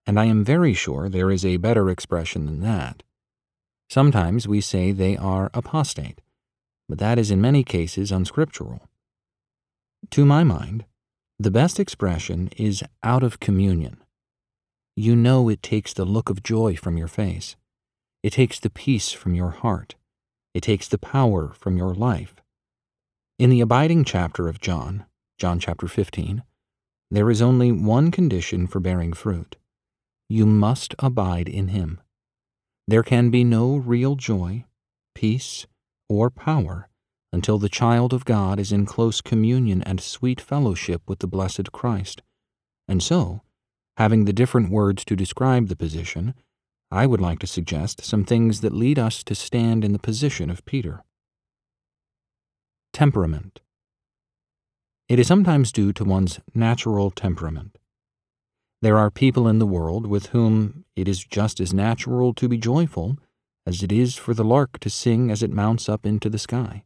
and 0.07 0.21
I 0.21 0.27
am 0.27 0.45
very 0.45 0.73
sure 0.73 1.09
there 1.09 1.31
is 1.31 1.45
a 1.45 1.57
better 1.57 1.91
expression 1.91 2.47
than 2.47 2.61
that. 2.61 3.03
Sometimes 3.91 4.47
we 4.47 4.61
say 4.61 4.93
they 4.93 5.17
are 5.17 5.51
apostate, 5.53 6.21
but 6.89 6.99
that 6.99 7.19
is 7.19 7.31
in 7.31 7.41
many 7.41 7.65
cases 7.65 8.13
unscriptural. 8.13 8.89
To 10.11 10.25
my 10.25 10.45
mind, 10.45 10.85
the 11.39 11.51
best 11.51 11.81
expression 11.81 12.51
is 12.57 12.85
out 13.03 13.23
of 13.23 13.41
communion. 13.41 13.99
You 14.97 15.17
know 15.17 15.49
it 15.49 15.63
takes 15.63 15.93
the 15.93 16.05
look 16.05 16.31
of 16.31 16.43
joy 16.43 16.77
from 16.77 16.97
your 16.97 17.09
face. 17.09 17.57
It 18.23 18.33
takes 18.33 18.59
the 18.59 18.71
peace 18.71 19.13
from 19.13 19.35
your 19.35 19.51
heart. 19.51 19.95
It 20.55 20.63
takes 20.63 20.89
the 20.89 20.99
power 20.99 21.53
from 21.59 21.77
your 21.77 21.95
life. 21.95 22.37
In 23.39 23.51
the 23.51 23.61
abiding 23.61 24.05
chapter 24.05 24.49
of 24.49 24.61
John, 24.61 25.05
John 25.37 25.61
chapter 25.61 25.87
15, 25.87 26.43
there 27.11 27.31
is 27.31 27.43
only 27.43 27.71
one 27.71 28.11
condition 28.11 28.67
for 28.67 28.81
bearing 28.81 29.13
fruit. 29.13 29.57
You 30.29 30.47
must 30.47 30.95
abide 30.99 31.49
in 31.49 31.69
Him. 31.69 32.01
There 32.89 33.03
can 33.03 33.31
be 33.31 33.45
no 33.45 33.77
real 33.77 34.15
joy, 34.17 34.65
peace, 35.15 35.67
or 36.09 36.31
power 36.31 36.89
until 37.33 37.59
the 37.59 37.69
child 37.69 38.13
of 38.13 38.25
God 38.25 38.59
is 38.59 38.73
in 38.73 38.87
close 38.87 39.21
communion 39.21 39.83
and 39.83 40.01
sweet 40.01 40.41
fellowship 40.41 41.03
with 41.07 41.19
the 41.19 41.27
blessed 41.27 41.73
Christ. 41.73 42.23
And 42.89 43.03
so, 43.03 43.43
having 43.97 44.25
the 44.25 44.33
different 44.33 44.71
words 44.71 45.05
to 45.05 45.17
describe 45.17 45.69
the 45.69 45.77
position, 45.77 46.35
I 46.91 47.07
would 47.07 47.21
like 47.21 47.41
to 47.41 47.47
suggest 47.47 48.05
some 48.05 48.25
things 48.25 48.61
that 48.61 48.73
lead 48.73 48.99
us 48.99 49.25
to 49.25 49.35
stand 49.35 49.85
in 49.85 49.93
the 49.93 49.99
position 49.99 50.51
of 50.51 50.65
Peter. 50.65 51.03
Temperament. 52.93 53.61
It 55.09 55.19
is 55.19 55.27
sometimes 55.27 55.73
due 55.73 55.93
to 55.93 56.05
one's 56.05 56.41
natural 56.55 57.11
temperament. 57.11 57.79
There 58.83 58.99
are 58.99 59.11
people 59.11 59.49
in 59.49 59.59
the 59.59 59.67
world 59.67 60.07
with 60.07 60.27
whom 60.27 60.85
it 60.95 61.09
is 61.09 61.25
just 61.25 61.61
as 61.61 61.73
natural 61.73 62.35
to 62.35 62.49
be 62.49 62.59
joyful 62.59 63.19
as 63.67 63.83
it 63.83 63.91
is 63.91 64.15
for 64.15 64.35
the 64.35 64.45
lark 64.45 64.79
to 64.81 64.91
sing 64.91 65.31
as 65.31 65.43
it 65.43 65.51
mounts 65.51 65.89
up 65.89 66.07
into 66.07 66.29
the 66.29 66.39
sky. 66.39 66.85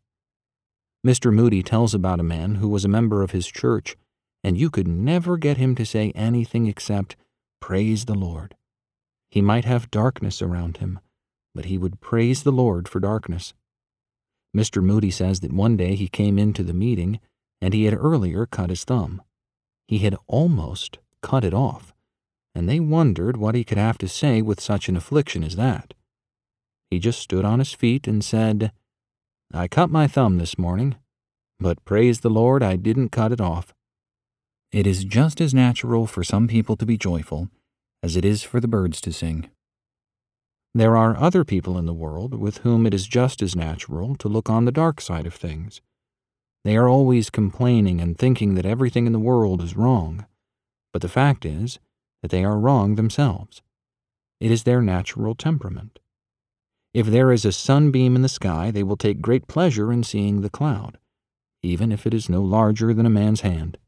Mr. 1.06 1.32
Moody 1.32 1.62
tells 1.62 1.94
about 1.94 2.20
a 2.20 2.24
man 2.24 2.56
who 2.56 2.68
was 2.68 2.84
a 2.84 2.88
member 2.88 3.22
of 3.22 3.32
his 3.32 3.46
church, 3.46 3.96
and 4.44 4.56
you 4.56 4.70
could 4.70 4.86
never 4.86 5.36
get 5.36 5.56
him 5.56 5.74
to 5.74 5.84
say 5.84 6.12
anything 6.14 6.66
except, 6.66 7.16
Praise 7.60 8.04
the 8.04 8.14
Lord. 8.14 8.54
He 9.30 9.42
might 9.42 9.64
have 9.64 9.90
darkness 9.90 10.40
around 10.40 10.78
him, 10.78 11.00
but 11.54 11.66
he 11.66 11.76
would 11.78 12.00
praise 12.00 12.42
the 12.42 12.52
Lord 12.52 12.88
for 12.88 13.00
darkness. 13.00 13.54
Mr. 14.56 14.82
Moody 14.82 15.10
says 15.10 15.40
that 15.40 15.52
one 15.52 15.76
day 15.76 15.94
he 15.94 16.08
came 16.08 16.38
into 16.38 16.62
the 16.62 16.74
meeting 16.74 17.20
and 17.60 17.74
he 17.74 17.84
had 17.84 17.94
earlier 17.94 18.46
cut 18.46 18.70
his 18.70 18.84
thumb. 18.84 19.22
He 19.86 19.98
had 19.98 20.16
almost 20.26 20.98
cut 21.22 21.44
it 21.44 21.54
off, 21.54 21.92
and 22.54 22.68
they 22.68 22.80
wondered 22.80 23.36
what 23.36 23.54
he 23.54 23.64
could 23.64 23.78
have 23.78 23.98
to 23.98 24.08
say 24.08 24.42
with 24.42 24.60
such 24.60 24.88
an 24.88 24.96
affliction 24.96 25.42
as 25.42 25.56
that. 25.56 25.94
He 26.90 26.98
just 26.98 27.20
stood 27.20 27.44
on 27.44 27.58
his 27.58 27.72
feet 27.72 28.08
and 28.08 28.24
said, 28.24 28.72
I 29.52 29.68
cut 29.68 29.90
my 29.90 30.06
thumb 30.06 30.38
this 30.38 30.58
morning, 30.58 30.96
but 31.58 31.84
praise 31.84 32.20
the 32.20 32.30
Lord 32.30 32.62
I 32.62 32.76
didn't 32.76 33.10
cut 33.10 33.32
it 33.32 33.40
off. 33.40 33.74
It 34.72 34.86
is 34.86 35.04
just 35.04 35.40
as 35.40 35.52
natural 35.52 36.06
for 36.06 36.22
some 36.22 36.46
people 36.46 36.76
to 36.76 36.86
be 36.86 36.96
joyful 36.96 37.48
as 38.02 38.16
it 38.16 38.24
is 38.24 38.42
for 38.42 38.60
the 38.60 38.68
birds 38.68 39.00
to 39.02 39.12
sing. 39.12 39.50
There 40.74 40.96
are 40.96 41.16
other 41.16 41.44
people 41.44 41.76
in 41.76 41.86
the 41.86 41.92
world 41.92 42.34
with 42.34 42.58
whom 42.58 42.86
it 42.86 42.94
is 42.94 43.06
just 43.06 43.42
as 43.42 43.56
natural 43.56 44.14
to 44.16 44.28
look 44.28 44.48
on 44.48 44.64
the 44.64 44.72
dark 44.72 45.00
side 45.00 45.26
of 45.26 45.34
things. 45.34 45.80
They 46.64 46.76
are 46.76 46.88
always 46.88 47.30
complaining 47.30 48.00
and 48.00 48.16
thinking 48.16 48.54
that 48.54 48.66
everything 48.66 49.06
in 49.06 49.12
the 49.12 49.18
world 49.18 49.62
is 49.62 49.76
wrong. 49.76 50.26
But 50.92 51.02
the 51.02 51.08
fact 51.08 51.44
is 51.44 51.78
that 52.22 52.30
they 52.30 52.44
are 52.44 52.58
wrong 52.58 52.94
themselves. 52.94 53.62
It 54.40 54.50
is 54.50 54.64
their 54.64 54.82
natural 54.82 55.34
temperament. 55.34 55.98
If 56.92 57.06
there 57.06 57.30
is 57.30 57.44
a 57.44 57.52
sunbeam 57.52 58.16
in 58.16 58.22
the 58.22 58.28
sky, 58.28 58.70
they 58.70 58.82
will 58.82 58.96
take 58.96 59.20
great 59.20 59.46
pleasure 59.46 59.92
in 59.92 60.02
seeing 60.02 60.40
the 60.40 60.50
cloud, 60.50 60.98
even 61.62 61.92
if 61.92 62.06
it 62.06 62.14
is 62.14 62.28
no 62.28 62.42
larger 62.42 62.92
than 62.92 63.06
a 63.06 63.10
man's 63.10 63.42
hand. 63.42 63.78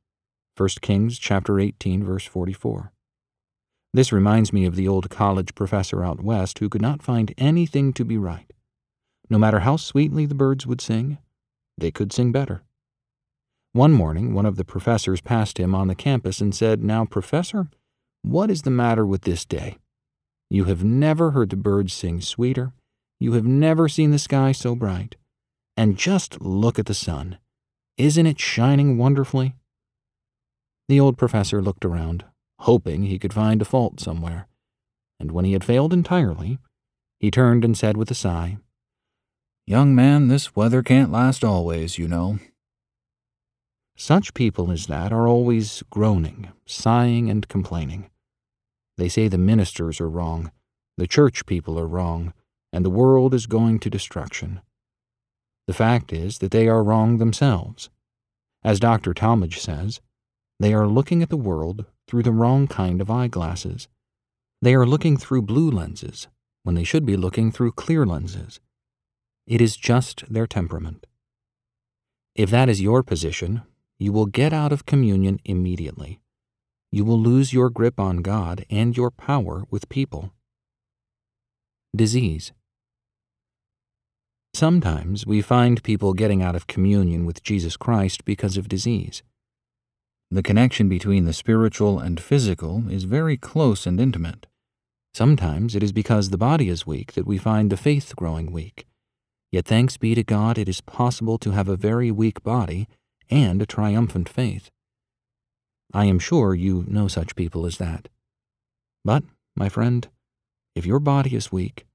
1 0.56 0.68
Kings 0.82 1.18
chapter 1.18 1.58
18 1.58 2.04
verse 2.04 2.26
44. 2.26 2.92
This 3.94 4.12
reminds 4.12 4.52
me 4.52 4.64
of 4.64 4.76
the 4.76 4.86
old 4.86 5.10
college 5.10 5.54
professor 5.54 6.04
out 6.04 6.22
west 6.22 6.60
who 6.60 6.68
could 6.68 6.80
not 6.80 7.02
find 7.02 7.34
anything 7.36 7.92
to 7.94 8.04
be 8.04 8.16
right. 8.16 8.52
No 9.28 9.38
matter 9.38 9.60
how 9.60 9.76
sweetly 9.76 10.26
the 10.26 10.34
birds 10.34 10.66
would 10.66 10.80
sing, 10.80 11.18
they 11.76 11.90
could 11.90 12.12
sing 12.12 12.32
better. 12.32 12.62
One 13.74 13.92
morning, 13.92 14.34
one 14.34 14.44
of 14.44 14.56
the 14.56 14.64
professors 14.64 15.22
passed 15.22 15.58
him 15.58 15.74
on 15.74 15.88
the 15.88 15.94
campus 15.94 16.40
and 16.40 16.54
said, 16.54 16.84
Now, 16.84 17.06
professor, 17.06 17.68
what 18.20 18.50
is 18.50 18.62
the 18.62 18.70
matter 18.70 19.06
with 19.06 19.22
this 19.22 19.46
day? 19.46 19.78
You 20.50 20.64
have 20.64 20.84
never 20.84 21.30
heard 21.30 21.48
the 21.48 21.56
birds 21.56 21.94
sing 21.94 22.20
sweeter. 22.20 22.72
You 23.18 23.32
have 23.32 23.46
never 23.46 23.88
seen 23.88 24.10
the 24.10 24.18
sky 24.18 24.52
so 24.52 24.74
bright. 24.74 25.16
And 25.74 25.96
just 25.96 26.42
look 26.42 26.78
at 26.78 26.84
the 26.84 26.92
sun. 26.92 27.38
Isn't 27.96 28.26
it 28.26 28.38
shining 28.38 28.98
wonderfully? 28.98 29.54
The 30.88 31.00
old 31.00 31.16
professor 31.16 31.62
looked 31.62 31.86
around, 31.86 32.24
hoping 32.60 33.04
he 33.04 33.18
could 33.18 33.32
find 33.32 33.62
a 33.62 33.64
fault 33.64 34.00
somewhere, 34.00 34.48
and 35.18 35.32
when 35.32 35.46
he 35.46 35.54
had 35.54 35.64
failed 35.64 35.94
entirely, 35.94 36.58
he 37.20 37.30
turned 37.30 37.64
and 37.64 37.78
said 37.78 37.96
with 37.96 38.10
a 38.10 38.14
sigh, 38.14 38.58
Young 39.66 39.94
man, 39.94 40.28
this 40.28 40.54
weather 40.54 40.82
can't 40.82 41.12
last 41.12 41.42
always, 41.42 41.96
you 41.96 42.08
know. 42.08 42.38
Such 43.96 44.34
people 44.34 44.70
as 44.70 44.86
that 44.86 45.12
are 45.12 45.28
always 45.28 45.82
groaning, 45.90 46.50
sighing, 46.66 47.30
and 47.30 47.46
complaining. 47.48 48.10
They 48.96 49.08
say 49.08 49.28
the 49.28 49.38
ministers 49.38 50.00
are 50.00 50.08
wrong, 50.08 50.50
the 50.96 51.06
church 51.06 51.46
people 51.46 51.78
are 51.78 51.86
wrong, 51.86 52.32
and 52.72 52.84
the 52.84 52.90
world 52.90 53.34
is 53.34 53.46
going 53.46 53.78
to 53.80 53.90
destruction. 53.90 54.60
The 55.66 55.74
fact 55.74 56.12
is 56.12 56.38
that 56.38 56.50
they 56.50 56.68
are 56.68 56.82
wrong 56.82 57.18
themselves. 57.18 57.90
As 58.64 58.80
Dr. 58.80 59.12
Talmage 59.14 59.58
says, 59.58 60.00
they 60.58 60.74
are 60.74 60.86
looking 60.86 61.22
at 61.22 61.28
the 61.28 61.36
world 61.36 61.84
through 62.06 62.22
the 62.22 62.32
wrong 62.32 62.66
kind 62.66 63.00
of 63.00 63.10
eyeglasses. 63.10 63.88
They 64.60 64.74
are 64.74 64.86
looking 64.86 65.16
through 65.16 65.42
blue 65.42 65.70
lenses 65.70 66.28
when 66.62 66.74
they 66.74 66.84
should 66.84 67.04
be 67.04 67.16
looking 67.16 67.50
through 67.50 67.72
clear 67.72 68.06
lenses. 68.06 68.60
It 69.46 69.60
is 69.60 69.76
just 69.76 70.24
their 70.32 70.46
temperament. 70.46 71.06
If 72.34 72.50
that 72.50 72.68
is 72.68 72.80
your 72.80 73.02
position, 73.02 73.62
you 74.02 74.12
will 74.12 74.26
get 74.26 74.52
out 74.52 74.72
of 74.72 74.84
communion 74.84 75.38
immediately. 75.44 76.18
You 76.90 77.04
will 77.04 77.20
lose 77.20 77.52
your 77.52 77.70
grip 77.70 78.00
on 78.00 78.16
God 78.16 78.66
and 78.68 78.96
your 78.96 79.12
power 79.12 79.62
with 79.70 79.88
people. 79.88 80.32
Disease. 81.94 82.52
Sometimes 84.54 85.24
we 85.24 85.40
find 85.40 85.84
people 85.84 86.14
getting 86.14 86.42
out 86.42 86.56
of 86.56 86.66
communion 86.66 87.24
with 87.24 87.44
Jesus 87.44 87.76
Christ 87.76 88.24
because 88.24 88.56
of 88.56 88.68
disease. 88.68 89.22
The 90.32 90.42
connection 90.42 90.88
between 90.88 91.24
the 91.24 91.32
spiritual 91.32 92.00
and 92.00 92.20
physical 92.20 92.90
is 92.90 93.04
very 93.04 93.36
close 93.36 93.86
and 93.86 94.00
intimate. 94.00 94.48
Sometimes 95.14 95.76
it 95.76 95.82
is 95.82 95.92
because 95.92 96.30
the 96.30 96.38
body 96.38 96.68
is 96.68 96.86
weak 96.86 97.12
that 97.12 97.26
we 97.26 97.38
find 97.38 97.70
the 97.70 97.76
faith 97.76 98.16
growing 98.16 98.50
weak. 98.50 98.86
Yet 99.52 99.66
thanks 99.66 99.96
be 99.96 100.16
to 100.16 100.24
God, 100.24 100.58
it 100.58 100.68
is 100.68 100.80
possible 100.80 101.38
to 101.38 101.52
have 101.52 101.68
a 101.68 101.76
very 101.76 102.10
weak 102.10 102.42
body 102.42 102.88
and 103.32 103.62
a 103.62 103.66
triumphant 103.66 104.28
faith. 104.28 104.70
I 105.94 106.04
am 106.04 106.18
sure 106.18 106.54
you 106.54 106.84
know 106.86 107.08
such 107.08 107.34
people 107.34 107.64
as 107.64 107.78
that. 107.78 108.08
But, 109.04 109.24
my 109.56 109.70
friend, 109.70 110.06
if 110.74 110.84
your 110.84 111.00
body 111.00 111.34
is 111.34 111.50
weak, 111.50 111.86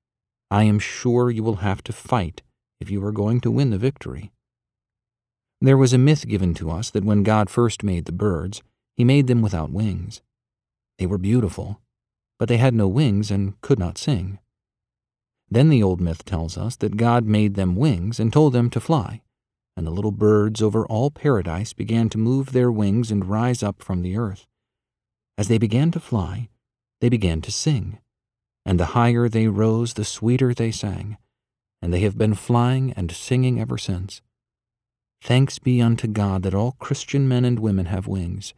I 0.49 0.63
am 0.63 0.79
sure 0.79 1.29
you 1.29 1.43
will 1.43 1.57
have 1.57 1.83
to 1.83 1.93
fight 1.93 2.41
if 2.79 2.89
you 2.89 3.03
are 3.05 3.11
going 3.11 3.39
to 3.41 3.51
win 3.51 3.69
the 3.69 3.77
victory. 3.77 4.31
There 5.61 5.77
was 5.77 5.93
a 5.93 5.99
myth 5.99 6.27
given 6.27 6.55
to 6.55 6.71
us 6.71 6.89
that 6.89 7.05
when 7.05 7.21
God 7.21 7.49
first 7.49 7.83
made 7.83 8.05
the 8.05 8.11
birds, 8.11 8.63
he 8.95 9.03
made 9.03 9.27
them 9.27 9.41
without 9.43 9.71
wings. 9.71 10.21
They 10.97 11.05
were 11.05 11.19
beautiful, 11.19 11.79
but 12.39 12.49
they 12.49 12.57
had 12.57 12.73
no 12.73 12.87
wings 12.87 13.29
and 13.29 13.59
could 13.61 13.77
not 13.77 13.99
sing. 13.99 14.39
Then 15.49 15.69
the 15.69 15.83
old 15.83 16.01
myth 16.01 16.25
tells 16.25 16.57
us 16.57 16.75
that 16.77 16.97
God 16.97 17.25
made 17.25 17.53
them 17.53 17.75
wings 17.75 18.19
and 18.19 18.33
told 18.33 18.53
them 18.53 18.69
to 18.71 18.79
fly, 18.79 19.21
and 19.77 19.87
the 19.87 19.91
little 19.91 20.11
birds 20.11 20.61
over 20.61 20.85
all 20.87 21.09
paradise 21.09 21.71
began 21.71 22.09
to 22.09 22.17
move 22.17 22.51
their 22.51 22.69
wings 22.69 23.11
and 23.11 23.29
rise 23.29 23.63
up 23.63 23.81
from 23.81 24.01
the 24.01 24.17
earth. 24.17 24.45
As 25.37 25.47
they 25.47 25.57
began 25.57 25.91
to 25.91 26.01
fly, 26.01 26.49
they 26.99 27.07
began 27.07 27.39
to 27.41 27.51
sing, 27.51 27.99
and 28.65 28.77
the 28.77 28.87
higher 28.97 29.29
they 29.29 29.47
rose, 29.47 29.93
the 29.93 30.03
sweeter 30.03 30.53
they 30.53 30.71
sang, 30.71 31.17
and 31.81 31.93
they 31.93 32.01
have 32.01 32.17
been 32.17 32.33
flying 32.33 32.91
and 32.93 33.09
singing 33.11 33.61
ever 33.61 33.77
since. 33.77 34.21
Thanks 35.21 35.59
be 35.59 35.81
unto 35.81 36.07
God 36.07 36.43
that 36.43 36.55
all 36.55 36.75
Christian 36.79 37.27
men 37.27 37.45
and 37.45 37.59
women 37.59 37.85
have 37.85 38.07
wings, 38.07 38.53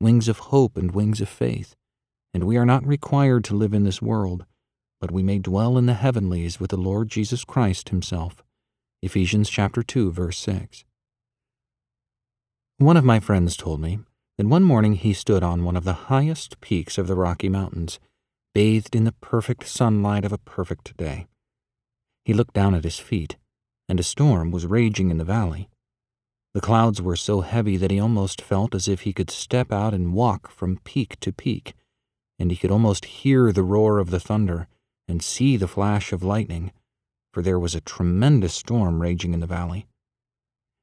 wings 0.00 0.28
of 0.28 0.50
hope 0.50 0.76
and 0.76 0.90
wings 0.90 1.22
of 1.22 1.28
faith, 1.30 1.74
and 2.34 2.44
we 2.44 2.58
are 2.58 2.66
not 2.66 2.86
required 2.86 3.44
to 3.44 3.56
live 3.56 3.72
in 3.72 3.84
this 3.84 4.02
world 4.02 4.44
but 5.00 5.10
we 5.10 5.22
may 5.22 5.38
dwell 5.38 5.76
in 5.76 5.86
the 5.86 5.94
heavenlies 5.94 6.58
with 6.58 6.70
the 6.70 6.76
Lord 6.76 7.08
Jesus 7.08 7.44
Christ 7.44 7.90
himself. 7.90 8.42
Ephesians 9.02 9.50
chapter 9.50 9.82
2 9.82 10.10
verse 10.10 10.38
6. 10.38 10.84
One 12.78 12.96
of 12.96 13.04
my 13.04 13.20
friends 13.20 13.54
told 13.54 13.80
me 13.80 13.98
that 14.38 14.46
one 14.46 14.62
morning 14.62 14.94
he 14.94 15.12
stood 15.12 15.42
on 15.42 15.64
one 15.64 15.76
of 15.76 15.84
the 15.84 16.08
highest 16.08 16.60
peaks 16.62 16.96
of 16.96 17.06
the 17.06 17.14
Rocky 17.14 17.50
Mountains, 17.50 18.00
bathed 18.54 18.96
in 18.96 19.04
the 19.04 19.12
perfect 19.12 19.68
sunlight 19.68 20.24
of 20.24 20.32
a 20.32 20.38
perfect 20.38 20.96
day. 20.96 21.26
He 22.24 22.32
looked 22.32 22.54
down 22.54 22.74
at 22.74 22.84
his 22.84 22.98
feet, 22.98 23.36
and 23.86 24.00
a 24.00 24.02
storm 24.02 24.50
was 24.50 24.64
raging 24.64 25.10
in 25.10 25.18
the 25.18 25.24
valley. 25.24 25.68
The 26.54 26.62
clouds 26.62 27.02
were 27.02 27.16
so 27.16 27.42
heavy 27.42 27.76
that 27.76 27.90
he 27.90 28.00
almost 28.00 28.40
felt 28.40 28.74
as 28.74 28.88
if 28.88 29.02
he 29.02 29.12
could 29.12 29.30
step 29.30 29.70
out 29.70 29.92
and 29.92 30.14
walk 30.14 30.50
from 30.50 30.80
peak 30.84 31.20
to 31.20 31.32
peak, 31.32 31.74
and 32.38 32.50
he 32.50 32.56
could 32.56 32.70
almost 32.70 33.04
hear 33.04 33.52
the 33.52 33.62
roar 33.62 33.98
of 33.98 34.10
the 34.10 34.20
thunder 34.20 34.68
and 35.06 35.22
see 35.22 35.58
the 35.58 35.68
flash 35.68 36.14
of 36.14 36.22
lightning, 36.22 36.72
for 37.36 37.42
there 37.42 37.58
was 37.58 37.74
a 37.74 37.82
tremendous 37.82 38.54
storm 38.54 39.02
raging 39.02 39.34
in 39.34 39.40
the 39.40 39.46
valley. 39.46 39.86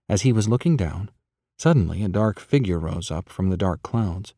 As 0.07 0.21
he 0.21 0.31
was 0.31 0.47
looking 0.47 0.77
down, 0.77 1.09
suddenly 1.57 2.03
a 2.03 2.07
dark 2.07 2.39
figure 2.39 2.77
rose 2.77 3.09
up 3.09 3.27
from 3.27 3.49
the 3.49 3.57
dark 3.57 3.81
clouds. 3.81 4.35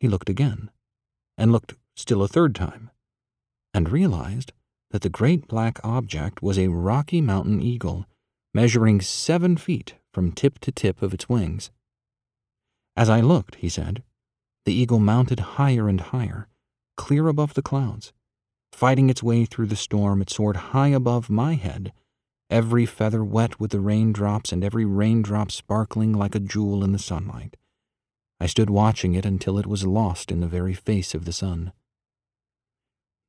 He 0.00 0.08
looked 0.08 0.28
again, 0.28 0.72
and 1.38 1.52
looked 1.52 1.74
still 1.94 2.24
a 2.24 2.26
third 2.26 2.52
time, 2.56 2.90
and 3.72 3.92
realized 3.92 4.52
that 4.90 5.02
the 5.02 5.08
great 5.08 5.46
black 5.46 5.78
object 5.84 6.42
was 6.42 6.58
a 6.58 6.66
Rocky 6.66 7.20
Mountain 7.20 7.62
eagle, 7.62 8.06
measuring 8.52 9.00
seven 9.00 9.56
feet 9.56 9.94
from 10.12 10.32
tip 10.32 10.58
to 10.58 10.72
tip 10.72 11.00
of 11.00 11.14
its 11.14 11.28
wings. 11.28 11.70
As 12.96 13.08
I 13.08 13.20
looked, 13.20 13.54
he 13.54 13.68
said, 13.68 14.02
the 14.64 14.74
eagle 14.74 14.98
mounted 14.98 15.38
higher 15.38 15.88
and 15.88 16.00
higher, 16.00 16.48
clear 16.96 17.28
above 17.28 17.54
the 17.54 17.62
clouds 17.62 18.12
Fighting 18.80 19.10
its 19.10 19.22
way 19.22 19.44
through 19.44 19.66
the 19.66 19.76
storm, 19.76 20.22
it 20.22 20.30
soared 20.30 20.56
high 20.72 20.88
above 20.88 21.28
my 21.28 21.52
head, 21.52 21.92
every 22.48 22.86
feather 22.86 23.22
wet 23.22 23.60
with 23.60 23.72
the 23.72 23.78
raindrops 23.78 24.52
and 24.52 24.64
every 24.64 24.86
raindrop 24.86 25.52
sparkling 25.52 26.14
like 26.14 26.34
a 26.34 26.40
jewel 26.40 26.82
in 26.82 26.92
the 26.92 26.98
sunlight. 26.98 27.58
I 28.40 28.46
stood 28.46 28.70
watching 28.70 29.12
it 29.12 29.26
until 29.26 29.58
it 29.58 29.66
was 29.66 29.86
lost 29.86 30.32
in 30.32 30.40
the 30.40 30.48
very 30.48 30.72
face 30.72 31.14
of 31.14 31.26
the 31.26 31.32
sun. 31.34 31.72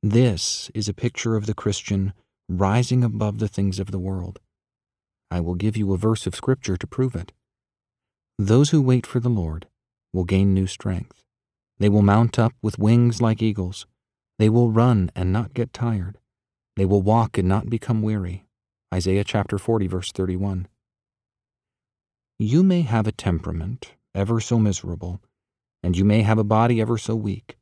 This 0.02 0.70
is 0.74 0.88
a 0.88 0.94
picture 0.94 1.36
of 1.36 1.44
the 1.44 1.52
Christian 1.52 2.14
rising 2.48 3.04
above 3.04 3.38
the 3.38 3.46
things 3.46 3.78
of 3.78 3.90
the 3.90 3.98
world. 3.98 4.40
I 5.30 5.40
will 5.40 5.54
give 5.54 5.76
you 5.76 5.92
a 5.92 5.98
verse 5.98 6.26
of 6.26 6.34
Scripture 6.34 6.78
to 6.78 6.86
prove 6.86 7.14
it. 7.14 7.30
Those 8.38 8.70
who 8.70 8.80
wait 8.80 9.06
for 9.06 9.20
the 9.20 9.28
Lord 9.28 9.66
will 10.14 10.24
gain 10.24 10.54
new 10.54 10.66
strength. 10.66 11.26
They 11.78 11.90
will 11.90 12.00
mount 12.00 12.38
up 12.38 12.54
with 12.62 12.78
wings 12.78 13.20
like 13.20 13.42
eagles. 13.42 13.84
They 14.38 14.48
will 14.48 14.70
run 14.70 15.10
and 15.14 15.32
not 15.32 15.54
get 15.54 15.72
tired. 15.72 16.18
They 16.76 16.84
will 16.84 17.02
walk 17.02 17.38
and 17.38 17.48
not 17.48 17.70
become 17.70 18.02
weary. 18.02 18.44
Isaiah 18.92 19.24
chapter 19.24 19.58
40, 19.58 19.86
verse 19.86 20.12
31. 20.12 20.68
You 22.38 22.62
may 22.62 22.82
have 22.82 23.06
a 23.06 23.12
temperament 23.12 23.92
ever 24.14 24.40
so 24.40 24.58
miserable, 24.58 25.20
and 25.82 25.96
you 25.96 26.04
may 26.04 26.22
have 26.22 26.38
a 26.38 26.44
body 26.44 26.80
ever 26.80 26.98
so 26.98 27.14
weak, 27.14 27.56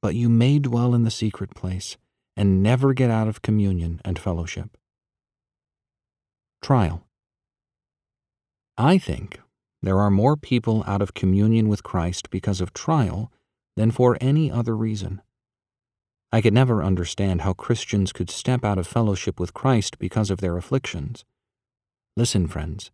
but 0.00 0.14
you 0.14 0.28
may 0.28 0.58
dwell 0.58 0.94
in 0.94 1.04
the 1.04 1.10
secret 1.10 1.54
place 1.54 1.96
and 2.36 2.62
never 2.62 2.92
get 2.92 3.10
out 3.10 3.28
of 3.28 3.42
communion 3.42 4.00
and 4.04 4.18
fellowship. 4.18 4.76
Trial. 6.62 7.04
I 8.78 8.96
think 8.96 9.40
there 9.82 9.98
are 9.98 10.10
more 10.10 10.36
people 10.36 10.84
out 10.86 11.02
of 11.02 11.14
communion 11.14 11.68
with 11.68 11.82
Christ 11.82 12.30
because 12.30 12.60
of 12.60 12.72
trial 12.72 13.30
than 13.76 13.90
for 13.90 14.16
any 14.20 14.50
other 14.50 14.76
reason. 14.76 15.20
I 16.34 16.40
could 16.40 16.54
never 16.54 16.82
understand 16.82 17.42
how 17.42 17.52
Christians 17.52 18.10
could 18.10 18.30
step 18.30 18.64
out 18.64 18.78
of 18.78 18.86
fellowship 18.86 19.38
with 19.38 19.52
Christ 19.52 19.98
because 19.98 20.30
of 20.30 20.40
their 20.40 20.56
afflictions. 20.56 21.26
Listen, 22.16 22.46
friends, 22.46 22.90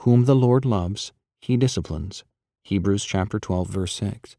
Whom 0.00 0.26
the 0.26 0.36
Lord 0.36 0.66
loves, 0.66 1.12
he 1.40 1.56
disciplines. 1.56 2.22
Hebrews 2.64 3.04
chapter 3.04 3.40
12 3.40 3.68
verse 3.68 3.94
6. 3.94 4.36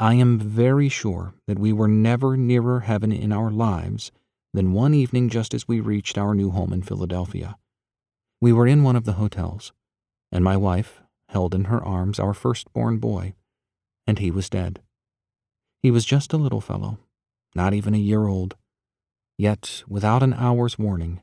I 0.00 0.14
am 0.14 0.38
very 0.38 0.88
sure 0.88 1.34
that 1.46 1.58
we 1.58 1.72
were 1.72 1.88
never 1.88 2.36
nearer 2.36 2.80
heaven 2.80 3.12
in 3.12 3.32
our 3.32 3.50
lives 3.50 4.10
than 4.52 4.72
one 4.72 4.92
evening 4.92 5.28
just 5.28 5.54
as 5.54 5.68
we 5.68 5.80
reached 5.80 6.18
our 6.18 6.34
new 6.34 6.50
home 6.50 6.72
in 6.72 6.82
Philadelphia. 6.82 7.56
We 8.40 8.52
were 8.52 8.66
in 8.66 8.82
one 8.82 8.96
of 8.96 9.04
the 9.04 9.14
hotels, 9.14 9.72
and 10.32 10.42
my 10.42 10.56
wife 10.56 11.00
held 11.28 11.54
in 11.54 11.64
her 11.64 11.82
arms 11.82 12.18
our 12.18 12.34
firstborn 12.34 12.98
boy, 12.98 13.34
and 14.06 14.18
he 14.18 14.30
was 14.30 14.50
dead. 14.50 14.80
He 15.82 15.90
was 15.90 16.04
just 16.04 16.32
a 16.32 16.38
little 16.38 16.60
fellow, 16.60 16.98
not 17.56 17.72
even 17.72 17.94
a 17.94 17.98
year 17.98 18.26
old, 18.26 18.54
yet 19.38 19.82
without 19.88 20.22
an 20.22 20.34
hour's 20.34 20.78
warning, 20.78 21.22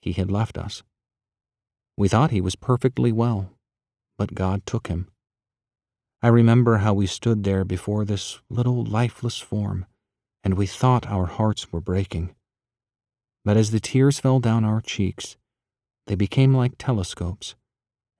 he 0.00 0.12
had 0.12 0.30
left 0.30 0.56
us. 0.56 0.84
We 1.96 2.08
thought 2.08 2.30
he 2.30 2.40
was 2.40 2.54
perfectly 2.54 3.10
well, 3.10 3.50
but 4.16 4.34
God 4.34 4.64
took 4.64 4.86
him. 4.86 5.08
I 6.22 6.28
remember 6.28 6.78
how 6.78 6.94
we 6.94 7.08
stood 7.08 7.42
there 7.42 7.64
before 7.64 8.04
this 8.04 8.38
little 8.48 8.84
lifeless 8.84 9.38
form, 9.38 9.84
and 10.44 10.54
we 10.54 10.66
thought 10.66 11.08
our 11.08 11.26
hearts 11.26 11.72
were 11.72 11.80
breaking. 11.80 12.32
But 13.44 13.56
as 13.56 13.72
the 13.72 13.80
tears 13.80 14.20
fell 14.20 14.38
down 14.38 14.64
our 14.64 14.80
cheeks, 14.80 15.36
they 16.06 16.14
became 16.14 16.54
like 16.54 16.78
telescopes, 16.78 17.56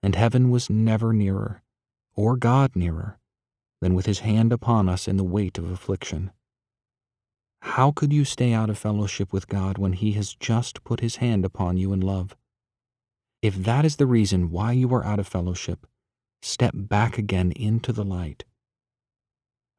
and 0.01 0.15
heaven 0.15 0.49
was 0.49 0.69
never 0.69 1.13
nearer, 1.13 1.63
or 2.13 2.35
God 2.35 2.75
nearer, 2.75 3.19
than 3.79 3.93
with 3.93 4.05
his 4.05 4.19
hand 4.19 4.51
upon 4.51 4.89
us 4.89 5.07
in 5.07 5.15
the 5.15 5.23
weight 5.23 5.57
of 5.57 5.71
affliction. 5.71 6.31
How 7.63 7.91
could 7.91 8.11
you 8.13 8.23
stay 8.23 8.53
out 8.53 8.69
of 8.69 8.77
fellowship 8.77 9.31
with 9.31 9.47
God 9.47 9.77
when 9.77 9.93
he 9.93 10.11
has 10.11 10.35
just 10.35 10.83
put 10.83 10.99
his 10.99 11.15
hand 11.15 11.43
upon 11.45 11.77
you 11.77 11.91
in 11.91 12.01
love? 12.01 12.35
If 13.41 13.55
that 13.55 13.83
is 13.83 13.95
the 13.95 14.05
reason 14.05 14.51
why 14.51 14.73
you 14.73 14.93
are 14.93 15.03
out 15.03 15.17
of 15.17 15.27
fellowship, 15.27 15.87
step 16.41 16.73
back 16.75 17.17
again 17.17 17.51
into 17.53 17.91
the 17.91 18.03
light. 18.03 18.43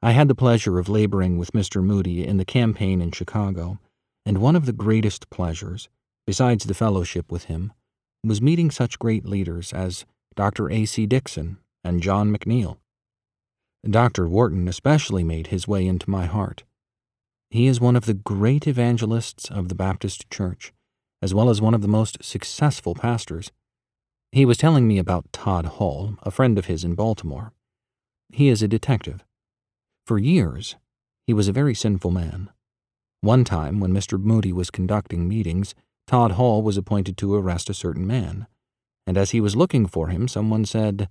I 0.03 0.11
had 0.11 0.27
the 0.29 0.35
pleasure 0.35 0.79
of 0.79 0.88
laboring 0.88 1.38
with 1.38 1.53
Mr. 1.53 1.85
Moody 1.85 2.27
in 2.27 2.38
the 2.38 2.44
campaign 2.44 3.01
in 3.01 3.12
Chicago, 3.12 3.79
and 4.27 4.38
one 4.38 4.57
of 4.57 4.66
the 4.66 4.73
greatest 4.73 5.31
pleasures, 5.31 5.88
besides 6.27 6.64
the 6.64 6.75
fellowship 6.75 7.31
with 7.31 7.44
him, 7.44 7.73
was 8.25 8.42
meeting 8.42 8.70
such 8.70 8.99
great 8.99 9.25
leaders 9.25 9.73
as 9.73 10.05
Dr. 10.35 10.70
A.C. 10.70 11.07
Dixon 11.07 11.59
and 11.85 12.03
John 12.03 12.35
McNeill. 12.35 12.79
Dr. 13.88 14.27
Wharton 14.27 14.66
especially 14.66 15.23
made 15.23 15.49
his 15.49 15.68
way 15.68 15.87
into 15.87 16.11
my 16.11 16.25
heart. 16.25 16.64
He 17.55 17.69
is 17.69 17.81
one 17.81 17.95
of 17.95 18.07
the 18.07 18.14
great 18.14 18.67
evangelists 18.67 19.49
of 19.49 19.69
the 19.69 19.77
Baptist 19.77 20.29
Church, 20.29 20.73
as 21.23 21.33
well 21.33 21.49
as 21.49 21.61
one 21.61 21.73
of 21.73 21.83
the 21.83 21.87
most 21.87 22.19
successful 22.21 22.97
pastors. 22.97 23.53
He 24.33 24.45
was 24.45 24.59
telling 24.59 24.88
me 24.88 24.99
about 24.99 25.33
Todd 25.33 25.64
Hall, 25.64 26.17
a 26.25 26.33
friend 26.33 26.59
of 26.59 26.67
his 26.67 26.83
in 26.83 26.97
Baltimore. 26.97 27.53
He 28.33 28.49
is 28.49 28.61
a 28.61 28.67
detective. 28.67 29.25
For 30.05 30.19
years, 30.19 30.75
he 31.29 31.33
was 31.33 31.47
a 31.47 31.53
very 31.53 31.77
sinful 31.77 32.11
man. 32.11 32.51
One 33.21 33.45
time, 33.45 33.79
when 33.79 33.93
Mr. 33.93 34.21
Moody 34.21 34.53
was 34.53 34.73
conducting 34.73 35.29
meetings, 35.29 35.77
Todd 36.09 36.33
Hall 36.33 36.61
was 36.61 36.77
appointed 36.77 37.17
to 37.19 37.37
arrest 37.37 37.71
a 37.71 37.75
certain 37.75 38.05
man. 38.05 38.49
And 39.07 39.17
as 39.17 39.31
he 39.31 39.40
was 39.40 39.55
looking 39.55 39.87
for 39.87 40.09
him, 40.09 40.27
someone 40.27 40.64
said, 40.64 41.09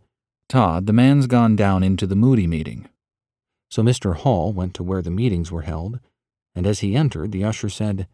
Todd, 0.49 0.88
the 0.88 0.91
man's 0.91 1.25
gone 1.25 1.56
down 1.56 1.84
into 1.84 2.06
the 2.06 2.17
Moody 2.17 2.47
meeting. 2.47 2.89
So 3.71 3.82
Mr. 3.82 4.17
Hall 4.17 4.51
went 4.51 4.73
to 4.73 4.84
where 4.84 5.01
the 5.01 5.10
meetings 5.10 5.49
were 5.49 5.62
held, 5.62 6.01
and 6.55 6.67
as 6.67 6.79
he 6.79 6.95
entered, 6.95 7.31
the 7.31 7.43
usher 7.43 7.69
said, 7.69 8.07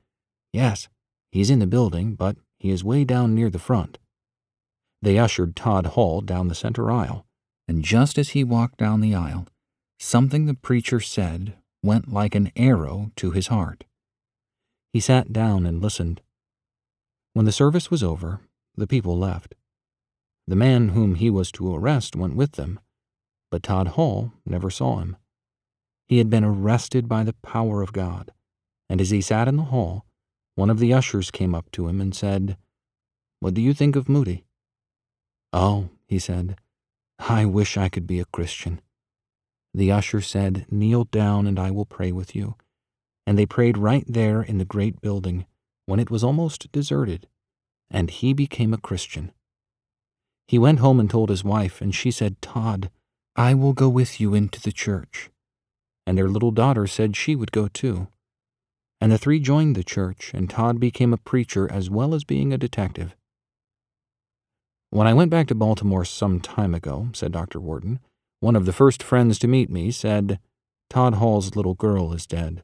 Yes, 0.53 0.87
he's 1.31 1.49
in 1.49 1.59
the 1.59 1.67
building, 1.67 2.15
but 2.15 2.37
he 2.59 2.69
is 2.69 2.83
way 2.83 3.03
down 3.03 3.35
near 3.35 3.49
the 3.49 3.59
front. 3.59 3.97
They 5.01 5.17
ushered 5.17 5.55
Todd 5.55 5.87
Hall 5.87 6.21
down 6.21 6.47
the 6.47 6.55
center 6.55 6.91
aisle, 6.91 7.25
and 7.67 7.83
just 7.83 8.17
as 8.17 8.29
he 8.29 8.43
walked 8.43 8.77
down 8.77 9.01
the 9.01 9.15
aisle, 9.15 9.47
something 9.99 10.45
the 10.45 10.53
preacher 10.53 10.99
said 10.99 11.55
went 11.81 12.11
like 12.11 12.35
an 12.35 12.51
arrow 12.55 13.11
to 13.15 13.31
his 13.31 13.47
heart. 13.47 13.85
He 14.91 14.99
sat 14.99 15.31
down 15.31 15.65
and 15.65 15.81
listened. 15.81 16.21
When 17.33 17.45
the 17.45 17.51
service 17.51 17.91
was 17.91 18.03
over, 18.03 18.41
the 18.75 18.87
people 18.87 19.17
left. 19.17 19.55
The 20.47 20.55
man 20.55 20.89
whom 20.89 21.15
he 21.15 21.29
was 21.29 21.51
to 21.53 21.75
arrest 21.75 22.15
went 22.15 22.35
with 22.35 22.53
them, 22.53 22.79
but 23.51 23.63
Todd 23.63 23.89
Hall 23.89 24.33
never 24.45 24.69
saw 24.69 24.99
him. 24.99 25.15
He 26.09 26.17
had 26.17 26.29
been 26.29 26.43
arrested 26.43 27.07
by 27.07 27.23
the 27.23 27.35
power 27.43 27.83
of 27.83 27.93
God, 27.93 28.31
and 28.89 28.99
as 28.99 29.11
he 29.11 29.21
sat 29.21 29.47
in 29.47 29.57
the 29.57 29.65
hall, 29.65 30.05
one 30.55 30.71
of 30.71 30.79
the 30.79 30.91
ushers 30.91 31.29
came 31.29 31.53
up 31.53 31.69
to 31.73 31.87
him 31.87 32.01
and 32.01 32.15
said, 32.15 32.57
What 33.39 33.53
do 33.53 33.61
you 33.61 33.75
think 33.75 33.95
of 33.95 34.09
Moody? 34.09 34.43
Oh, 35.53 35.89
he 36.07 36.17
said, 36.17 36.57
I 37.19 37.45
wish 37.45 37.77
I 37.77 37.89
could 37.89 38.07
be 38.07 38.19
a 38.19 38.25
Christian. 38.25 38.81
The 39.71 39.91
usher 39.91 40.19
said, 40.19 40.65
Kneel 40.71 41.03
down 41.05 41.45
and 41.45 41.59
I 41.59 41.69
will 41.69 41.85
pray 41.85 42.11
with 42.11 42.35
you. 42.35 42.55
And 43.27 43.37
they 43.37 43.45
prayed 43.45 43.77
right 43.77 44.05
there 44.07 44.41
in 44.41 44.57
the 44.57 44.65
great 44.65 45.01
building 45.01 45.45
when 45.85 45.99
it 45.99 46.09
was 46.09 46.23
almost 46.23 46.71
deserted, 46.71 47.27
and 47.91 48.09
he 48.09 48.33
became 48.33 48.73
a 48.73 48.79
Christian. 48.79 49.31
He 50.47 50.57
went 50.57 50.79
home 50.79 50.99
and 50.99 51.09
told 51.09 51.29
his 51.29 51.43
wife, 51.43 51.81
and 51.81 51.93
she 51.93 52.09
said, 52.09 52.41
Todd, 52.41 52.89
I 53.35 53.53
will 53.53 53.73
go 53.73 53.89
with 53.89 54.19
you 54.19 54.33
into 54.33 54.59
the 54.59 54.71
church. 54.71 55.29
And 56.09 56.17
their 56.17 56.27
little 56.27 56.49
daughter 56.49 56.87
said 56.87 57.15
she 57.15 57.35
would 57.35 57.51
go 57.51 57.67
too. 57.67 58.07
And 58.99 59.11
the 59.11 59.19
three 59.19 59.39
joined 59.39 59.75
the 59.75 59.83
church, 59.83 60.31
and 60.33 60.49
Todd 60.49 60.79
became 60.79 61.13
a 61.13 61.17
preacher 61.17 61.71
as 61.71 61.91
well 61.91 62.15
as 62.15 62.23
being 62.23 62.51
a 62.51 62.57
detective. 62.57 63.15
When 64.89 65.05
I 65.05 65.13
went 65.13 65.29
back 65.29 65.45
to 65.49 65.53
Baltimore 65.53 66.03
some 66.03 66.39
time 66.39 66.73
ago, 66.73 67.09
said 67.13 67.31
Dr. 67.31 67.59
Wharton, 67.59 67.99
one 68.39 68.55
of 68.55 68.65
the 68.65 68.73
first 68.73 69.03
friends 69.03 69.37
to 69.37 69.47
meet 69.47 69.69
me 69.69 69.91
said, 69.91 70.39
Todd 70.89 71.13
Hall's 71.13 71.55
little 71.55 71.75
girl 71.75 72.11
is 72.11 72.25
dead. 72.25 72.63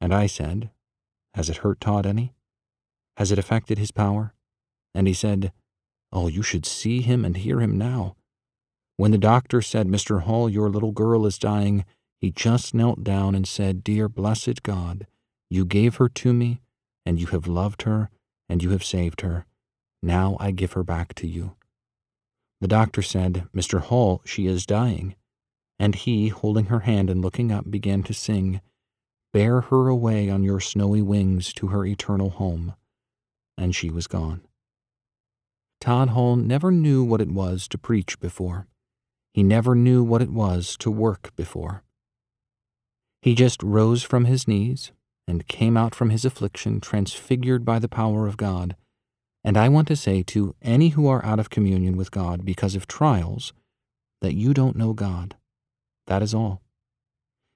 And 0.00 0.14
I 0.14 0.26
said, 0.26 0.70
Has 1.34 1.50
it 1.50 1.58
hurt 1.58 1.82
Todd 1.82 2.06
any? 2.06 2.32
Has 3.18 3.30
it 3.30 3.38
affected 3.38 3.76
his 3.76 3.90
power? 3.90 4.32
And 4.94 5.06
he 5.06 5.12
said, 5.12 5.52
Oh, 6.14 6.28
you 6.28 6.42
should 6.42 6.64
see 6.64 7.02
him 7.02 7.26
and 7.26 7.36
hear 7.36 7.60
him 7.60 7.76
now. 7.76 8.16
When 8.96 9.10
the 9.10 9.18
doctor 9.18 9.60
said, 9.60 9.86
Mr. 9.86 10.22
Hall, 10.22 10.48
your 10.48 10.70
little 10.70 10.92
girl 10.92 11.26
is 11.26 11.36
dying, 11.36 11.84
he 12.20 12.30
just 12.30 12.74
knelt 12.74 13.04
down 13.04 13.34
and 13.34 13.46
said, 13.46 13.84
Dear 13.84 14.08
blessed 14.08 14.62
God, 14.62 15.06
you 15.48 15.64
gave 15.64 15.96
her 15.96 16.08
to 16.08 16.32
me, 16.32 16.60
and 17.06 17.20
you 17.20 17.26
have 17.28 17.46
loved 17.46 17.82
her, 17.82 18.10
and 18.48 18.62
you 18.62 18.70
have 18.70 18.84
saved 18.84 19.20
her. 19.20 19.46
Now 20.02 20.36
I 20.40 20.50
give 20.50 20.72
her 20.72 20.82
back 20.82 21.14
to 21.14 21.26
you. 21.26 21.54
The 22.60 22.68
doctor 22.68 23.02
said, 23.02 23.46
Mr. 23.54 23.80
Hall, 23.80 24.20
she 24.24 24.46
is 24.46 24.66
dying. 24.66 25.14
And 25.78 25.94
he, 25.94 26.28
holding 26.28 26.66
her 26.66 26.80
hand 26.80 27.08
and 27.08 27.22
looking 27.22 27.52
up, 27.52 27.70
began 27.70 28.02
to 28.04 28.14
sing, 28.14 28.60
Bear 29.32 29.60
her 29.62 29.88
away 29.88 30.28
on 30.28 30.42
your 30.42 30.58
snowy 30.58 31.02
wings 31.02 31.52
to 31.54 31.68
her 31.68 31.86
eternal 31.86 32.30
home. 32.30 32.74
And 33.56 33.76
she 33.76 33.90
was 33.90 34.08
gone. 34.08 34.42
Todd 35.80 36.08
Hall 36.10 36.34
never 36.34 36.72
knew 36.72 37.04
what 37.04 37.20
it 37.20 37.30
was 37.30 37.68
to 37.68 37.78
preach 37.78 38.18
before. 38.18 38.66
He 39.32 39.44
never 39.44 39.76
knew 39.76 40.02
what 40.02 40.22
it 40.22 40.30
was 40.30 40.76
to 40.78 40.90
work 40.90 41.34
before. 41.36 41.84
He 43.20 43.34
just 43.34 43.62
rose 43.62 44.02
from 44.02 44.24
his 44.24 44.46
knees 44.46 44.92
and 45.26 45.46
came 45.48 45.76
out 45.76 45.94
from 45.94 46.10
his 46.10 46.24
affliction 46.24 46.80
transfigured 46.80 47.64
by 47.64 47.78
the 47.78 47.88
power 47.88 48.26
of 48.26 48.36
God 48.36 48.76
and 49.44 49.56
I 49.56 49.68
want 49.68 49.88
to 49.88 49.96
say 49.96 50.22
to 50.24 50.54
any 50.60 50.90
who 50.90 51.06
are 51.08 51.24
out 51.24 51.40
of 51.40 51.50
communion 51.50 51.96
with 51.96 52.10
God 52.10 52.44
because 52.44 52.74
of 52.74 52.86
trials 52.86 53.52
that 54.20 54.34
you 54.34 54.52
don't 54.52 54.76
know 54.76 54.92
God. 54.92 55.36
That 56.06 56.22
is 56.22 56.34
all. 56.34 56.62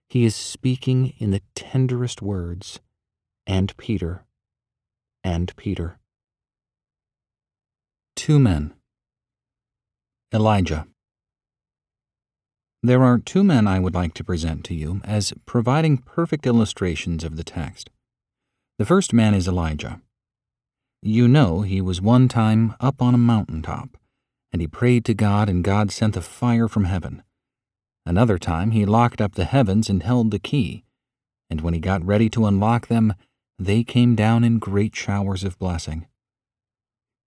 He 0.09 0.25
is 0.25 0.37
speaking 0.37 1.15
in 1.19 1.31
the 1.31 1.43
tenderest 1.55 2.23
words, 2.23 2.81
and 3.47 3.77
Peter, 3.77 4.25
and 5.25 5.55
Peter. 5.57 5.99
Two 8.15 8.39
men. 8.39 8.75
Elijah. 10.33 10.87
There 12.85 13.05
are 13.05 13.19
two 13.19 13.45
men 13.45 13.69
I 13.69 13.79
would 13.79 13.95
like 13.95 14.13
to 14.15 14.25
present 14.25 14.65
to 14.65 14.75
you 14.75 15.01
as 15.05 15.33
providing 15.47 15.99
perfect 15.99 16.47
illustrations 16.47 17.23
of 17.23 17.37
the 17.37 17.45
text. 17.45 17.91
The 18.79 18.85
first 18.85 19.13
man 19.13 19.35
is 19.35 19.47
Elijah. 19.47 20.01
You 21.01 21.29
know 21.29 21.63
he 21.63 21.81
was 21.81 22.01
one 22.01 22.27
time 22.27 22.75
up 22.81 23.01
on 23.01 23.15
a 23.15 23.19
mountain 23.19 23.63
top, 23.63 23.97
and 24.53 24.61
he 24.61 24.67
prayed 24.67 25.05
to 25.05 25.15
God, 25.15 25.49
and 25.49 25.63
God 25.63 25.93
sent 25.93 26.15
the 26.15 26.21
fire 26.21 26.67
from 26.67 26.85
heaven. 26.85 27.23
Another 28.05 28.37
time 28.37 28.73
he 28.73 28.85
locked 28.85 29.21
up 29.21 29.37
the 29.37 29.45
heavens 29.45 29.89
and 29.89 30.03
held 30.03 30.33
the 30.33 30.41
key, 30.41 30.83
and 31.49 31.61
when 31.61 31.75
he 31.75 31.81
got 31.81 32.05
ready 32.05 32.29
to 32.31 32.47
unlock 32.47 32.89
them, 32.89 33.15
they 33.61 33.85
came 33.85 34.17
down 34.17 34.43
in 34.43 34.59
great 34.59 34.97
showers 34.97 35.45
of 35.45 35.59
blessing. 35.59 36.07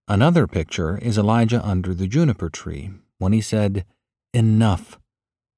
Another 0.10 0.48
picture 0.48 0.98
is 0.98 1.18
Elijah 1.18 1.66
under 1.66 1.94
the 1.94 2.08
juniper 2.08 2.50
tree 2.50 2.92
when 3.20 3.32
he 3.32 3.40
said, 3.40 3.86
Enough. 4.34 5.00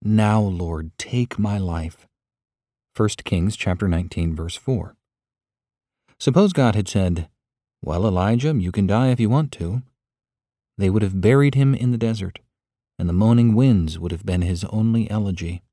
Now, 0.02 0.42
Lord, 0.42 0.92
take 0.98 1.40
my 1.40 1.58
life. 1.58 2.08
1 2.96 3.10
Kings 3.24 3.56
chapter 3.56 3.88
19 3.88 4.36
verse 4.36 4.56
4. 4.56 4.96
Suppose 6.20 6.54
God 6.54 6.76
had 6.76 6.88
said, 6.88 7.30
well, 7.82 8.06
Elijah, 8.08 8.54
you 8.56 8.72
can 8.72 8.88
die 8.88 9.10
if 9.10 9.20
you 9.20 9.30
want 9.30 9.52
to. 9.54 9.84
they 10.78 10.90
would 10.90 11.02
have 11.02 11.22
buried 11.22 11.56
him 11.56 11.74
in 11.74 11.92
the 11.92 11.98
desert, 11.98 12.40
and 13.00 13.10
the 13.10 13.14
moaning 13.14 13.56
winds 13.56 13.98
would 13.98 14.12
have 14.12 14.26
been 14.26 14.42
his 14.42 14.64
only 14.66 15.10
elegy. 15.10 15.64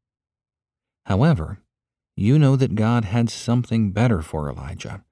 However, 1.07 1.59
you 2.17 2.39
know 2.39 2.57
that 2.57 2.75
God 2.75 3.05
had 3.05 3.29
something 3.29 3.91
better 3.91 4.23
for 4.23 4.49
Elijah. 4.49 5.05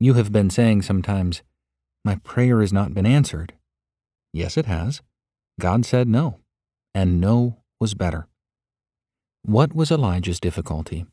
You 0.00 0.14
have 0.14 0.32
been 0.32 0.50
saying 0.50 0.82
sometimes, 0.82 1.42
My 2.04 2.16
prayer 2.16 2.60
has 2.60 2.72
not 2.72 2.94
been 2.94 3.06
answered. 3.06 3.54
Yes, 4.32 4.56
it 4.56 4.66
has. 4.66 5.00
God 5.60 5.86
said 5.86 6.08
no, 6.08 6.40
and 6.94 7.20
no 7.20 7.58
was 7.84 7.92
better. 7.92 8.26
What 9.42 9.74
was 9.74 9.90
Elijah's 9.90 10.40
difficulty? 10.40 11.04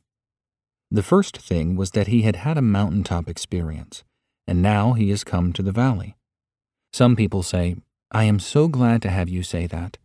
The 0.89 1.03
first 1.03 1.35
thing 1.35 1.75
was 1.75 1.91
that 1.91 2.07
he 2.07 2.21
had 2.21 2.37
had 2.37 2.57
a 2.57 2.61
mountaintop 2.61 3.27
experience, 3.27 4.05
and 4.47 4.61
now 4.61 4.93
he 4.93 5.09
has 5.09 5.25
come 5.25 5.51
to 5.51 5.61
the 5.61 5.73
valley. 5.73 6.15
Some 6.93 7.17
people 7.17 7.43
say, 7.43 7.75
I 8.09 8.23
am 8.23 8.39
so 8.39 8.69
glad 8.69 9.01
to 9.01 9.09
have 9.09 9.27
you 9.27 9.43
say 9.43 9.67
that. 9.67 9.97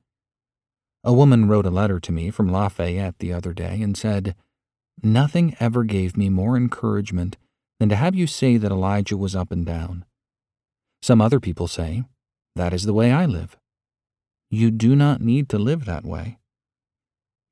A 1.04 1.12
woman 1.12 1.46
wrote 1.46 1.66
a 1.66 1.70
letter 1.70 2.00
to 2.00 2.10
me 2.10 2.32
from 2.32 2.50
Lafayette 2.50 3.20
the 3.20 3.32
other 3.32 3.52
day 3.52 3.80
and 3.80 3.96
said, 3.96 4.34
Nothing 5.04 5.56
ever 5.60 5.84
gave 5.84 6.16
me 6.16 6.28
more 6.28 6.56
encouragement 6.56 7.36
than 7.78 7.88
to 7.90 7.94
have 7.94 8.16
you 8.16 8.26
say 8.26 8.56
that 8.56 8.72
Elijah 8.72 9.16
was 9.16 9.36
up 9.36 9.52
and 9.52 9.64
down. 9.64 10.04
Some 11.00 11.20
other 11.20 11.38
people 11.38 11.68
say, 11.68 12.02
That 12.56 12.72
is 12.72 12.82
the 12.82 12.92
way 13.00 13.12
I 13.12 13.24
live. 13.24 13.56
You 14.50 14.72
do 14.72 14.96
not 14.96 15.20
need 15.20 15.48
to 15.50 15.60
live 15.60 15.84
that 15.84 16.04
way. 16.04 16.38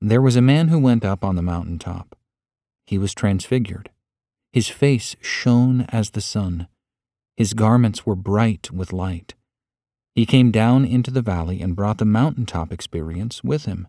There 0.06 0.20
was 0.20 0.36
a 0.36 0.42
man 0.42 0.68
who 0.68 0.78
went 0.78 1.02
up 1.02 1.24
on 1.24 1.34
the 1.34 1.40
mountain 1.40 1.78
top. 1.78 2.14
He 2.86 2.98
was 2.98 3.14
transfigured. 3.14 3.88
His 4.52 4.68
face 4.68 5.16
shone 5.22 5.86
as 5.88 6.10
the 6.10 6.20
sun. 6.20 6.68
His 7.38 7.54
garments 7.54 8.04
were 8.04 8.14
bright 8.14 8.70
with 8.70 8.92
light. 8.92 9.32
He 10.14 10.26
came 10.26 10.50
down 10.50 10.84
into 10.84 11.10
the 11.10 11.22
valley 11.22 11.62
and 11.62 11.74
brought 11.74 11.96
the 11.96 12.04
mountaintop 12.04 12.70
experience 12.70 13.42
with 13.42 13.64
him. 13.64 13.88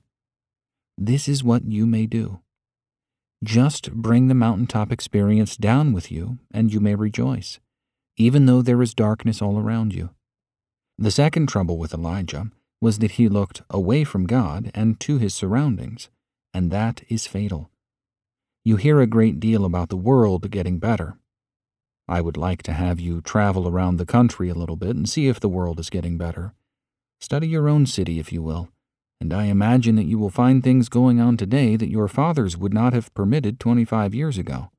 This 0.98 1.28
is 1.28 1.44
what 1.44 1.66
you 1.66 1.86
may 1.86 2.06
do. 2.06 2.40
Just 3.44 3.92
bring 3.92 4.30
the 4.30 4.34
mountaintop 4.34 4.94
experience 4.94 5.58
down 5.58 5.92
with 5.92 6.14
you, 6.14 6.40
and 6.50 6.72
you 6.72 6.80
may 6.80 6.96
rejoice, 6.96 7.60
even 8.16 8.46
though 8.46 8.62
there 8.62 8.82
is 8.82 8.94
darkness 8.94 9.42
all 9.42 9.60
around 9.60 9.94
you. 9.94 10.12
The 10.98 11.12
second 11.12 11.50
trouble 11.50 11.78
with 11.78 11.94
Elijah 11.94 12.52
was 12.82 13.00
that 13.00 13.12
he 13.12 13.30
looked 13.30 13.62
away 13.70 14.04
from 14.04 14.26
God 14.26 14.72
and 14.74 15.00
to 15.02 15.18
his 15.18 15.34
surroundings, 15.34 16.10
and 16.54 16.72
that 16.72 17.04
is 17.10 17.28
fatal. 17.28 17.70
You 18.64 18.78
hear 18.78 19.00
a 19.00 19.08
great 19.08 19.40
deal 19.40 19.66
about 19.66 19.90
the 19.90 19.98
world 19.98 20.50
getting 20.50 20.80
better. 20.80 21.18
I 22.08 22.22
would 22.22 22.38
like 22.38 22.62
to 22.64 22.74
have 22.74 23.00
you 23.00 23.22
travel 23.22 23.68
around 23.68 23.98
the 23.98 24.06
country 24.06 24.50
a 24.50 24.56
little 24.56 24.76
bit 24.76 24.96
and 24.96 25.10
see 25.10 25.28
if 25.28 25.40
the 25.40 25.50
world 25.50 25.80
is 25.80 25.90
getting 25.90 26.18
better. 26.18 26.54
Study 27.20 27.48
your 27.48 27.68
own 27.68 27.86
city, 27.86 28.20
if 28.20 28.32
you 28.32 28.44
will, 28.44 28.70
and 29.20 29.34
I 29.34 29.46
imagine 29.46 29.96
that 29.96 30.06
you 30.06 30.20
will 30.20 30.30
find 30.30 30.64
things 30.64 30.90
going 30.90 31.20
on 31.20 31.38
today 31.38 31.76
that 31.76 31.90
your 31.90 32.08
fathers 32.08 32.58
would 32.58 32.74
not 32.74 32.94
have 32.94 33.14
permitted 33.14 33.60
25 33.60 34.14
years 34.14 34.38
ago. 34.38 34.70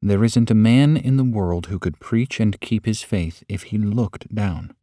There 0.00 0.22
isn't 0.22 0.50
a 0.50 0.54
man 0.54 0.96
in 0.96 1.16
the 1.16 1.24
world 1.24 1.66
who 1.66 1.80
could 1.80 1.98
preach 1.98 2.38
and 2.38 2.60
keep 2.60 2.86
his 2.86 3.02
faith 3.02 3.42
if 3.48 3.64
he 3.64 3.78
looked 3.78 4.32
down. 4.32 4.74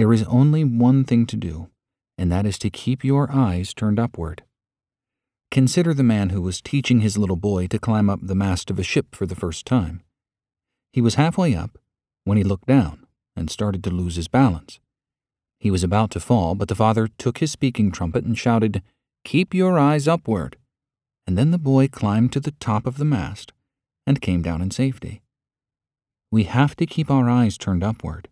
There 0.00 0.14
is 0.14 0.22
only 0.22 0.64
one 0.64 1.04
thing 1.04 1.26
to 1.26 1.36
do, 1.36 1.68
and 2.16 2.32
that 2.32 2.46
is 2.46 2.58
to 2.60 2.70
keep 2.70 3.04
your 3.04 3.30
eyes 3.30 3.74
turned 3.74 4.00
upward. 4.00 4.42
Consider 5.50 5.92
the 5.92 6.02
man 6.02 6.30
who 6.30 6.40
was 6.40 6.62
teaching 6.62 7.00
his 7.00 7.18
little 7.18 7.36
boy 7.36 7.66
to 7.66 7.78
climb 7.78 8.08
up 8.08 8.20
the 8.22 8.34
mast 8.34 8.70
of 8.70 8.78
a 8.78 8.82
ship 8.82 9.14
for 9.14 9.26
the 9.26 9.34
first 9.34 9.66
time. 9.66 10.00
He 10.94 11.02
was 11.02 11.16
halfway 11.16 11.54
up 11.54 11.76
when 12.24 12.38
he 12.38 12.44
looked 12.44 12.66
down 12.66 13.04
and 13.36 13.50
started 13.50 13.84
to 13.84 13.90
lose 13.90 14.16
his 14.16 14.26
balance. 14.26 14.80
He 15.58 15.70
was 15.70 15.84
about 15.84 16.10
to 16.12 16.18
fall, 16.20 16.54
but 16.54 16.68
the 16.68 16.74
father 16.74 17.06
took 17.06 17.36
his 17.36 17.52
speaking 17.52 17.92
trumpet 17.92 18.24
and 18.24 18.38
shouted, 18.38 18.82
Keep 19.26 19.52
your 19.52 19.78
eyes 19.78 20.08
upward. 20.08 20.56
And 21.26 21.36
then 21.36 21.50
the 21.50 21.58
boy 21.58 21.88
climbed 21.88 22.32
to 22.32 22.40
the 22.40 22.52
top 22.52 22.86
of 22.86 22.96
the 22.96 23.04
mast 23.04 23.52
and 24.06 24.22
came 24.22 24.40
down 24.40 24.62
in 24.62 24.70
safety. 24.70 25.20
We 26.32 26.44
have 26.44 26.74
to 26.76 26.86
keep 26.86 27.10
our 27.10 27.28
eyes 27.28 27.58
turned 27.58 27.84
upward. 27.84 28.29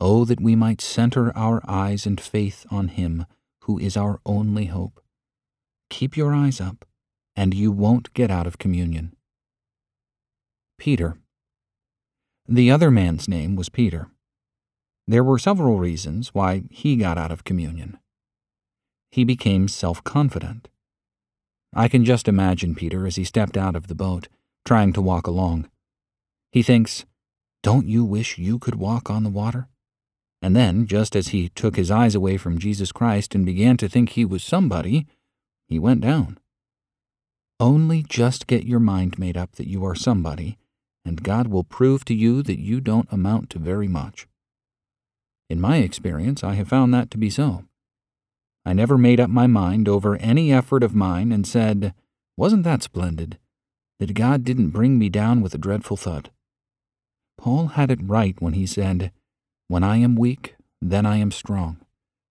Oh, 0.00 0.24
that 0.24 0.40
we 0.40 0.54
might 0.54 0.80
center 0.80 1.36
our 1.36 1.60
eyes 1.66 2.06
and 2.06 2.20
faith 2.20 2.66
on 2.70 2.88
Him 2.88 3.26
who 3.68 3.78
is 3.78 3.98
our 3.98 4.18
only 4.24 4.64
hope. 4.66 4.98
Keep 5.90 6.16
your 6.16 6.34
eyes 6.34 6.58
up, 6.58 6.86
and 7.36 7.52
you 7.52 7.70
won't 7.70 8.14
get 8.14 8.30
out 8.30 8.46
of 8.46 8.56
communion. 8.56 9.14
Peter. 10.78 11.18
The 12.46 12.70
other 12.70 12.90
man's 12.90 13.28
name 13.28 13.56
was 13.56 13.68
Peter. 13.68 14.08
There 15.06 15.22
were 15.22 15.38
several 15.38 15.78
reasons 15.78 16.32
why 16.32 16.62
he 16.70 16.96
got 16.96 17.18
out 17.18 17.30
of 17.30 17.44
communion. 17.44 17.98
He 19.10 19.24
became 19.24 19.68
self 19.68 20.02
confident. 20.04 20.68
I 21.74 21.88
can 21.88 22.04
just 22.04 22.28
imagine 22.28 22.74
Peter 22.74 23.06
as 23.06 23.16
he 23.16 23.24
stepped 23.24 23.56
out 23.56 23.76
of 23.76 23.88
the 23.88 23.94
boat, 23.94 24.28
trying 24.64 24.94
to 24.94 25.02
walk 25.02 25.26
along. 25.26 25.68
He 26.52 26.62
thinks, 26.62 27.04
Don't 27.62 27.86
you 27.86 28.04
wish 28.04 28.38
you 28.38 28.58
could 28.58 28.76
walk 28.76 29.10
on 29.10 29.24
the 29.24 29.30
water? 29.30 29.68
And 30.40 30.54
then, 30.54 30.86
just 30.86 31.16
as 31.16 31.28
he 31.28 31.48
took 31.48 31.76
his 31.76 31.90
eyes 31.90 32.14
away 32.14 32.36
from 32.36 32.58
Jesus 32.58 32.92
Christ 32.92 33.34
and 33.34 33.44
began 33.44 33.76
to 33.78 33.88
think 33.88 34.10
he 34.10 34.24
was 34.24 34.44
somebody, 34.44 35.06
he 35.66 35.78
went 35.78 36.00
down. 36.00 36.38
Only 37.60 38.04
just 38.04 38.46
get 38.46 38.64
your 38.64 38.78
mind 38.78 39.18
made 39.18 39.36
up 39.36 39.56
that 39.56 39.68
you 39.68 39.84
are 39.84 39.96
somebody, 39.96 40.56
and 41.04 41.24
God 41.24 41.48
will 41.48 41.64
prove 41.64 42.04
to 42.04 42.14
you 42.14 42.42
that 42.44 42.60
you 42.60 42.80
don't 42.80 43.12
amount 43.12 43.50
to 43.50 43.58
very 43.58 43.88
much. 43.88 44.28
In 45.50 45.60
my 45.60 45.78
experience, 45.78 46.44
I 46.44 46.54
have 46.54 46.68
found 46.68 46.94
that 46.94 47.10
to 47.10 47.18
be 47.18 47.30
so. 47.30 47.64
I 48.64 48.74
never 48.74 48.98
made 48.98 49.18
up 49.18 49.30
my 49.30 49.46
mind 49.46 49.88
over 49.88 50.16
any 50.16 50.52
effort 50.52 50.82
of 50.82 50.94
mine 50.94 51.32
and 51.32 51.46
said, 51.46 51.94
Wasn't 52.36 52.64
that 52.64 52.82
splendid? 52.82 53.38
That 53.98 54.14
God 54.14 54.44
didn't 54.44 54.70
bring 54.70 54.98
me 54.98 55.08
down 55.08 55.40
with 55.40 55.54
a 55.54 55.58
dreadful 55.58 55.96
thud. 55.96 56.30
Paul 57.38 57.68
had 57.68 57.90
it 57.90 57.98
right 58.02 58.36
when 58.40 58.52
he 58.52 58.66
said, 58.66 59.10
when 59.68 59.84
I 59.84 59.98
am 59.98 60.16
weak, 60.16 60.56
then 60.80 61.04
I 61.04 61.18
am 61.18 61.30
strong. 61.30 61.78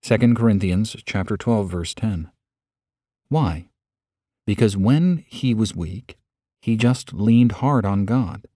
2 0.02 0.34
Corinthians 0.34 0.96
chapter 1.06 1.38
12 1.38 1.70
verse 1.70 1.94
10. 1.94 2.32
Why? 3.30 3.68
Because 4.48 4.76
when 4.76 5.24
he 5.28 5.54
was 5.54 5.76
weak, 5.76 6.18
he 6.62 6.76
just 6.76 7.14
leaned 7.14 7.54
hard 7.54 7.86
on 7.86 8.06
God. 8.06 8.48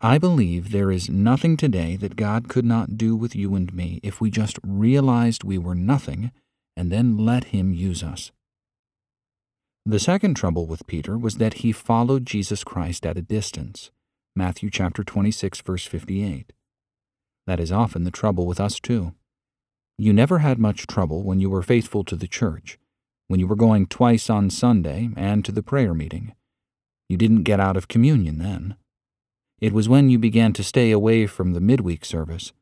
I 0.00 0.16
believe 0.16 0.70
there 0.70 0.90
is 0.90 1.10
nothing 1.10 1.56
today 1.56 1.96
that 1.96 2.16
God 2.16 2.48
could 2.48 2.64
not 2.64 2.96
do 2.96 3.16
with 3.16 3.36
you 3.36 3.54
and 3.54 3.72
me 3.74 4.00
if 4.02 4.20
we 4.20 4.30
just 4.30 4.58
realized 4.64 5.44
we 5.44 5.58
were 5.58 5.74
nothing 5.74 6.30
and 6.76 6.90
then 6.90 7.18
let 7.18 7.44
him 7.44 7.74
use 7.74 8.02
us. 8.02 8.30
The 9.84 9.98
second 9.98 10.34
trouble 10.34 10.66
with 10.66 10.86
Peter 10.86 11.18
was 11.18 11.36
that 11.36 11.54
he 11.54 11.72
followed 11.72 12.24
Jesus 12.24 12.62
Christ 12.62 13.04
at 13.04 13.18
a 13.18 13.22
distance. 13.22 13.90
Matthew 14.36 14.70
chapter 14.70 15.02
26 15.02 15.60
verse 15.60 15.84
58. 15.84 16.52
That 17.48 17.60
is 17.60 17.72
often 17.72 18.04
the 18.04 18.10
trouble 18.10 18.44
with 18.44 18.60
us, 18.60 18.78
too. 18.78 19.14
You 19.96 20.12
never 20.12 20.40
had 20.40 20.58
much 20.58 20.86
trouble 20.86 21.22
when 21.22 21.40
you 21.40 21.48
were 21.48 21.62
faithful 21.62 22.04
to 22.04 22.14
the 22.14 22.28
church, 22.28 22.78
when 23.26 23.40
you 23.40 23.46
were 23.46 23.56
going 23.56 23.86
twice 23.86 24.28
on 24.28 24.50
Sunday 24.50 25.08
and 25.16 25.42
to 25.46 25.50
the 25.50 25.62
prayer 25.62 25.94
meeting. 25.94 26.34
You 27.08 27.16
didn't 27.16 27.44
get 27.44 27.58
out 27.58 27.74
of 27.74 27.88
communion 27.88 28.38
then. 28.38 28.76
It 29.62 29.72
was 29.72 29.88
when 29.88 30.10
you 30.10 30.18
began 30.18 30.52
to 30.52 30.62
stay 30.62 30.90
away 30.90 31.26
from 31.26 31.54
the 31.54 31.60
midweek 31.60 32.04
service, 32.04 32.52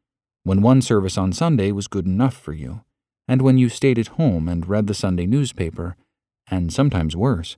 when 0.44 0.62
one 0.62 0.80
service 0.80 1.18
on 1.18 1.32
Sunday 1.32 1.72
was 1.72 1.88
good 1.88 2.06
enough 2.06 2.36
for 2.36 2.52
you, 2.52 2.82
and 3.26 3.42
when 3.42 3.58
you 3.58 3.68
stayed 3.68 3.98
at 3.98 4.14
home 4.14 4.48
and 4.48 4.68
read 4.68 4.86
the 4.86 4.94
Sunday 4.94 5.26
newspaper, 5.26 5.96
and 6.48 6.72
sometimes 6.72 7.16
worse. 7.16 7.56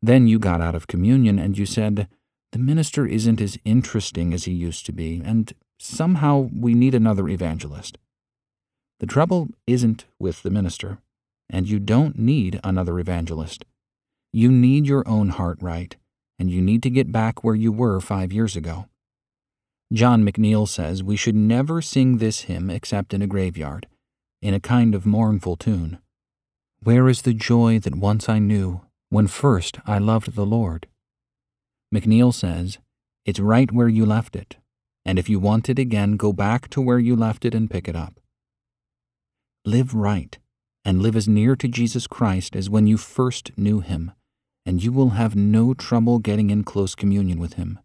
Then 0.00 0.26
you 0.26 0.38
got 0.38 0.62
out 0.62 0.74
of 0.74 0.86
communion 0.86 1.38
and 1.38 1.58
you 1.58 1.66
said, 1.66 2.08
The 2.52 2.58
minister 2.58 3.04
isn't 3.04 3.42
as 3.42 3.58
interesting 3.66 4.32
as 4.32 4.44
he 4.44 4.52
used 4.52 4.86
to 4.86 4.92
be, 4.92 5.20
and 5.22 5.52
somehow 5.82 6.48
we 6.54 6.74
need 6.74 6.94
another 6.94 7.28
evangelist. 7.28 7.98
The 9.00 9.06
trouble 9.06 9.48
isn't 9.66 10.04
with 10.18 10.42
the 10.42 10.50
minister, 10.50 10.98
and 11.50 11.68
you 11.68 11.78
don't 11.78 12.18
need 12.18 12.60
another 12.62 12.98
evangelist. 12.98 13.64
You 14.32 14.50
need 14.50 14.86
your 14.86 15.06
own 15.08 15.30
heart 15.30 15.58
right, 15.60 15.96
and 16.38 16.50
you 16.50 16.62
need 16.62 16.82
to 16.84 16.90
get 16.90 17.12
back 17.12 17.42
where 17.42 17.54
you 17.54 17.72
were 17.72 18.00
five 18.00 18.32
years 18.32 18.56
ago. 18.56 18.86
John 19.92 20.24
McNeill 20.24 20.66
says 20.66 21.02
we 21.02 21.16
should 21.16 21.34
never 21.34 21.82
sing 21.82 22.18
this 22.18 22.42
hymn 22.42 22.70
except 22.70 23.12
in 23.12 23.20
a 23.20 23.26
graveyard, 23.26 23.86
in 24.40 24.54
a 24.54 24.60
kind 24.60 24.94
of 24.94 25.04
mournful 25.04 25.56
tune. 25.56 25.98
Where 26.82 27.08
is 27.08 27.22
the 27.22 27.34
joy 27.34 27.78
that 27.80 27.96
once 27.96 28.28
I 28.28 28.38
knew, 28.38 28.80
when 29.10 29.26
first 29.26 29.78
I 29.86 29.98
loved 29.98 30.34
the 30.34 30.46
Lord? 30.46 30.86
McNeill 31.94 32.32
says, 32.32 32.78
It's 33.26 33.38
right 33.38 33.70
where 33.70 33.88
you 33.88 34.06
left 34.06 34.34
it, 34.34 34.56
and 35.04 35.18
if 35.18 35.28
you 35.28 35.38
want 35.38 35.68
it 35.68 35.78
again, 35.78 36.16
go 36.16 36.32
back 36.32 36.68
to 36.70 36.80
where 36.80 36.98
you 36.98 37.16
left 37.16 37.44
it 37.44 37.54
and 37.54 37.70
pick 37.70 37.88
it 37.88 37.96
up. 37.96 38.20
Live 39.64 39.94
right, 39.94 40.38
and 40.84 41.02
live 41.02 41.16
as 41.16 41.28
near 41.28 41.56
to 41.56 41.68
Jesus 41.68 42.06
Christ 42.06 42.56
as 42.56 42.70
when 42.70 42.86
you 42.86 42.96
first 42.96 43.56
knew 43.56 43.80
him, 43.80 44.12
and 44.66 44.82
you 44.82 44.92
will 44.92 45.10
have 45.10 45.36
no 45.36 45.74
trouble 45.74 46.18
getting 46.18 46.50
in 46.50 46.64
close 46.64 46.94
communion 46.94 47.38
with 47.38 47.54
him. 47.54 47.78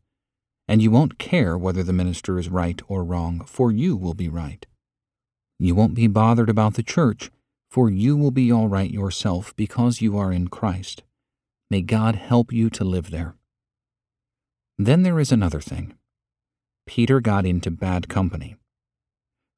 And 0.68 0.82
you 0.82 0.92
won't 0.92 1.18
care 1.18 1.58
whether 1.58 1.84
the 1.84 1.94
minister 1.94 2.38
is 2.38 2.50
right 2.50 2.82
or 2.88 3.04
wrong, 3.04 3.46
for 3.46 3.72
you 3.72 3.96
will 3.96 4.14
be 4.14 4.28
right. 4.28 4.66
You 5.60 5.76
won't 5.76 5.96
be 5.96 6.08
bothered 6.08 6.50
about 6.50 6.74
the 6.76 6.84
church, 6.84 7.32
for 7.72 7.90
you 7.90 8.18
will 8.18 8.32
be 8.32 8.52
all 8.52 8.68
right 8.68 8.92
yourself 8.92 9.56
because 9.56 10.02
you 10.02 10.18
are 10.18 10.32
in 10.32 10.50
Christ. 10.50 11.04
May 11.70 11.82
God 11.82 12.16
help 12.16 12.52
you 12.52 12.70
to 12.72 12.84
live 12.84 13.12
there. 13.12 13.36
Then 14.78 15.04
there 15.04 15.20
is 15.20 15.32
another 15.32 15.62
thing. 15.62 15.96
Peter 16.88 17.20
got 17.20 17.46
into 17.46 17.70
bad 17.70 18.10
company. 18.10 18.56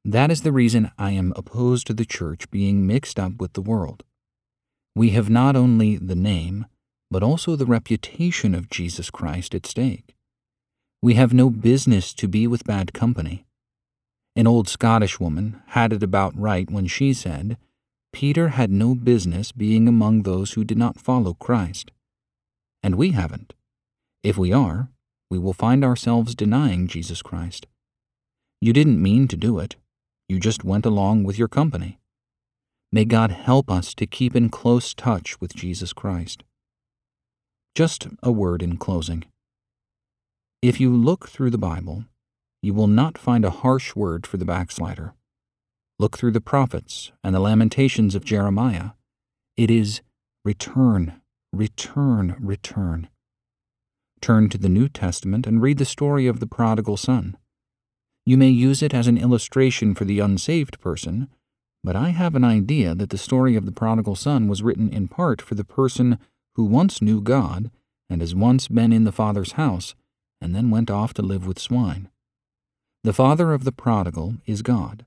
That 0.04 0.32
is 0.32 0.42
the 0.42 0.52
reason 0.52 0.92
I 0.98 1.12
am 1.12 1.32
opposed 1.36 1.88
to 1.88 1.94
the 1.94 2.06
church 2.06 2.50
being 2.50 2.86
mixed 2.86 3.20
up 3.20 3.39
with 3.39 3.54
the 3.54 3.62
world. 3.62 4.04
We 4.96 5.12
have 5.12 5.30
not 5.30 5.56
only 5.56 5.96
the 5.96 6.15
name, 6.15 6.65
but 7.12 7.24
also 7.24 7.56
the 7.56 7.65
reputation 7.65 8.54
of 8.54 8.70
Jesus 8.70 9.10
Christ 9.10 9.56
at 9.56 9.65
stake. 9.65 10.15
We 11.02 11.13
have 11.13 11.34
no 11.34 11.50
business 11.50 12.13
to 12.15 12.28
be 12.28 12.48
with 12.48 12.65
bad 12.65 12.94
company. 12.94 13.46
An 14.36 14.48
old 14.48 14.68
Scottish 14.68 15.20
woman 15.20 15.62
had 15.68 15.94
it 15.94 16.04
about 16.04 16.38
right 16.38 16.70
when 16.70 16.88
she 16.88 17.13
said, 17.13 17.58
Peter 18.12 18.50
had 18.50 18.72
no 18.72 18.96
business 18.96 19.52
being 19.52 19.88
among 19.88 20.24
those 20.24 20.54
who 20.54 20.63
did 20.63 20.78
not 20.78 21.00
follow 21.00 21.36
Christ. 21.36 21.92
And 22.82 22.96
we 22.96 23.12
haven't. 23.12 23.54
If 24.24 24.38
we 24.38 24.52
are, 24.52 24.89
we 25.30 25.38
will 25.38 25.54
find 25.54 25.84
ourselves 25.84 26.36
denying 26.36 26.88
Jesus 26.88 27.22
Christ. 27.22 27.68
You 28.62 28.74
didn't 28.74 29.02
mean 29.02 29.28
to 29.28 29.38
do 29.38 29.60
it, 29.60 29.76
you 30.28 30.39
just 30.39 30.63
went 30.63 30.86
along 30.86 31.24
with 31.24 31.38
your 31.38 31.48
company. 31.48 32.00
May 32.92 33.06
God 33.06 33.32
help 33.32 33.70
us 33.70 33.94
to 33.96 34.08
keep 34.08 34.36
in 34.36 34.50
close 34.50 34.94
touch 34.94 35.39
with 35.39 35.56
Jesus 35.56 35.94
Christ. 35.94 36.44
Just 37.76 38.08
a 38.24 38.32
word 38.32 38.63
in 38.63 38.78
closing. 38.78 39.26
If 40.62 40.80
you 40.80 40.96
look 40.96 41.30
through 41.30 41.52
the 41.52 41.58
Bible, 41.58 42.06
you 42.62 42.74
will 42.74 42.88
not 42.88 43.18
find 43.18 43.46
a 43.46 43.52
harsh 43.52 43.96
word 43.96 44.28
for 44.28 44.38
the 44.38 44.46
backslider. 44.46 45.13
Look 46.00 46.18
through 46.18 46.32
the 46.32 46.42
prophets 46.42 47.12
and 47.24 47.34
the 47.34 47.39
lamentations 47.39 48.15
of 48.15 48.26
Jeremiah. 48.26 48.92
It 49.56 49.70
is 49.70 50.02
return, 50.44 51.22
return, 51.54 52.36
return. 52.39 53.10
Turn 54.22 54.50
to 54.50 54.58
the 54.58 54.70
New 54.70 54.90
Testament 54.90 55.48
and 55.48 55.62
read 55.62 55.78
the 55.78 55.86
story 55.86 56.28
of 56.28 56.40
the 56.40 56.48
prodigal 56.48 56.98
son. 56.98 57.38
You 58.26 58.38
may 58.38 58.50
use 58.50 58.84
it 58.84 58.94
as 58.94 59.08
an 59.08 59.18
illustration 59.18 59.96
for 59.96 60.06
the 60.06 60.20
unsaved 60.20 60.80
person, 60.80 61.30
but 61.84 61.96
I 61.96 62.10
have 62.10 62.36
an 62.36 62.44
idea 62.44 62.94
that 62.96 63.10
the 63.10 63.18
story 63.18 63.56
of 63.56 63.66
the 63.66 63.72
prodigal 63.72 64.16
son 64.16 64.48
was 64.48 64.62
written 64.62 64.90
in 64.90 65.08
part 65.08 65.42
for 65.42 65.56
the 65.56 65.64
person 65.64 66.20
who 66.56 66.66
once 66.66 67.02
knew 67.02 67.22
God 67.22 67.72
and 68.10 68.22
has 68.22 68.36
once 68.36 68.68
been 68.68 68.92
in 68.92 69.06
the 69.06 69.12
Father's 69.12 69.54
house 69.54 69.96
and 70.42 70.56
then 70.56 70.70
went 70.70 70.92
off 70.92 71.14
to 71.16 71.22
live 71.22 71.48
with 71.48 71.60
swine. 71.60 72.10
The 73.04 73.14
father 73.14 73.54
of 73.54 73.64
the 73.64 73.72
prodigal 73.72 74.36
is 74.46 74.62
God, 74.62 75.06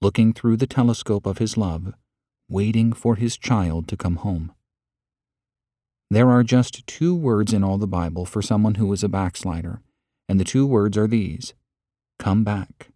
looking 0.00 0.32
through 0.32 0.56
the 0.56 0.66
telescope 0.66 1.24
of 1.24 1.38
his 1.38 1.56
love, 1.56 1.94
waiting 2.48 2.92
for 2.92 3.14
his 3.14 3.36
child 3.36 3.86
to 3.88 3.96
come 3.96 4.16
home. 4.16 4.52
There 6.10 6.30
are 6.30 6.42
just 6.42 6.86
two 6.86 7.14
words 7.14 7.52
in 7.52 7.62
all 7.62 7.76
the 7.76 7.86
Bible 7.86 8.24
for 8.24 8.40
someone 8.40 8.76
who 8.76 8.90
is 8.94 9.04
a 9.04 9.10
backslider, 9.10 9.82
and 10.26 10.40
the 10.40 10.44
two 10.44 10.66
words 10.66 10.96
are 10.96 11.06
these 11.06 11.52
Come 12.18 12.44
back, 12.44 12.88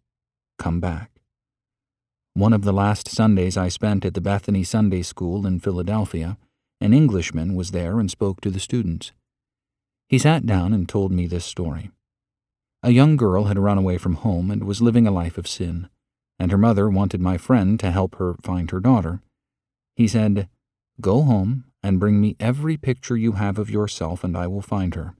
come 0.58 0.80
back. 0.80 1.10
One 2.32 2.54
of 2.54 2.62
the 2.62 2.72
last 2.72 3.08
Sundays 3.08 3.58
I 3.58 3.68
spent 3.68 4.06
at 4.06 4.14
the 4.14 4.22
Bethany 4.22 4.64
Sunday 4.64 5.02
School 5.02 5.46
in 5.46 5.60
Philadelphia, 5.60 6.38
an 6.80 6.94
Englishman 6.94 7.54
was 7.54 7.72
there 7.72 8.00
and 8.00 8.10
spoke 8.10 8.40
to 8.40 8.50
the 8.50 8.58
students. 8.58 9.12
He 10.08 10.18
sat 10.18 10.46
down 10.46 10.72
and 10.72 10.88
told 10.88 11.12
me 11.12 11.26
this 11.26 11.44
story. 11.44 11.90
A 12.82 12.90
young 12.90 13.16
girl 13.16 13.44
had 13.44 13.58
run 13.58 13.76
away 13.76 13.98
from 13.98 14.14
home 14.14 14.50
and 14.50 14.64
was 14.64 14.80
living 14.80 15.06
a 15.06 15.10
life 15.10 15.36
of 15.36 15.46
sin, 15.46 15.90
and 16.38 16.50
her 16.50 16.58
mother 16.58 16.88
wanted 16.88 17.20
my 17.20 17.36
friend 17.36 17.78
to 17.80 17.90
help 17.90 18.14
her 18.16 18.36
find 18.42 18.70
her 18.70 18.80
daughter. 18.80 19.20
He 19.96 20.08
said, 20.08 20.48
Go 20.98 21.22
home 21.22 21.64
and 21.82 22.00
bring 22.00 22.20
me 22.20 22.36
every 22.38 22.76
picture 22.76 23.16
you 23.16 23.32
have 23.32 23.58
of 23.58 23.70
yourself, 23.70 24.22
and 24.22 24.36
I 24.36 24.46
will 24.46 24.62
find 24.62 24.94
her. 24.94 25.14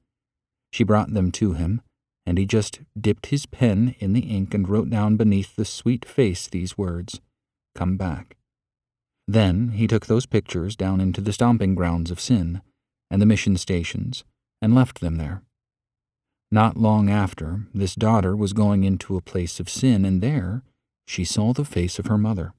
She 0.73 0.85
brought 0.85 1.13
them 1.13 1.31
to 1.33 1.53
him, 1.53 1.83
and 2.25 2.39
he 2.39 2.47
just 2.47 2.81
dipped 2.99 3.27
his 3.27 3.47
pen 3.47 3.95
in 3.99 4.13
the 4.13 4.21
ink 4.21 4.55
and 4.55 4.69
wrote 4.69 4.91
down 4.91 5.17
beneath 5.17 5.57
the 5.57 5.65
sweet 5.65 6.05
face 6.05 6.49
these 6.49 6.79
words 6.79 7.21
Come 7.75 7.97
back. 7.97 8.37
Then 9.27 9.71
he 9.71 9.87
took 9.87 10.07
those 10.07 10.27
pictures 10.27 10.77
down 10.77 11.01
into 11.01 11.21
the 11.21 11.33
stomping 11.33 11.75
grounds 11.75 12.11
of 12.11 12.21
sin 12.21 12.61
and 13.11 13.21
the 13.21 13.27
mission 13.27 13.57
stations 13.57 14.25
and 14.61 14.75
left 14.75 15.01
them 15.01 15.17
there. 15.17 15.43
Not 16.51 16.77
long 16.77 17.09
after, 17.09 17.67
this 17.73 17.95
daughter 17.95 18.37
was 18.37 18.53
going 18.53 18.85
into 18.85 19.17
a 19.17 19.23
place 19.23 19.59
of 19.59 19.71
sin, 19.71 20.05
and 20.05 20.21
there 20.21 20.63
she 21.07 21.25
saw 21.25 21.53
the 21.53 21.65
face 21.65 21.99
of 21.99 22.07
her 22.07 22.19
mother. 22.19 22.53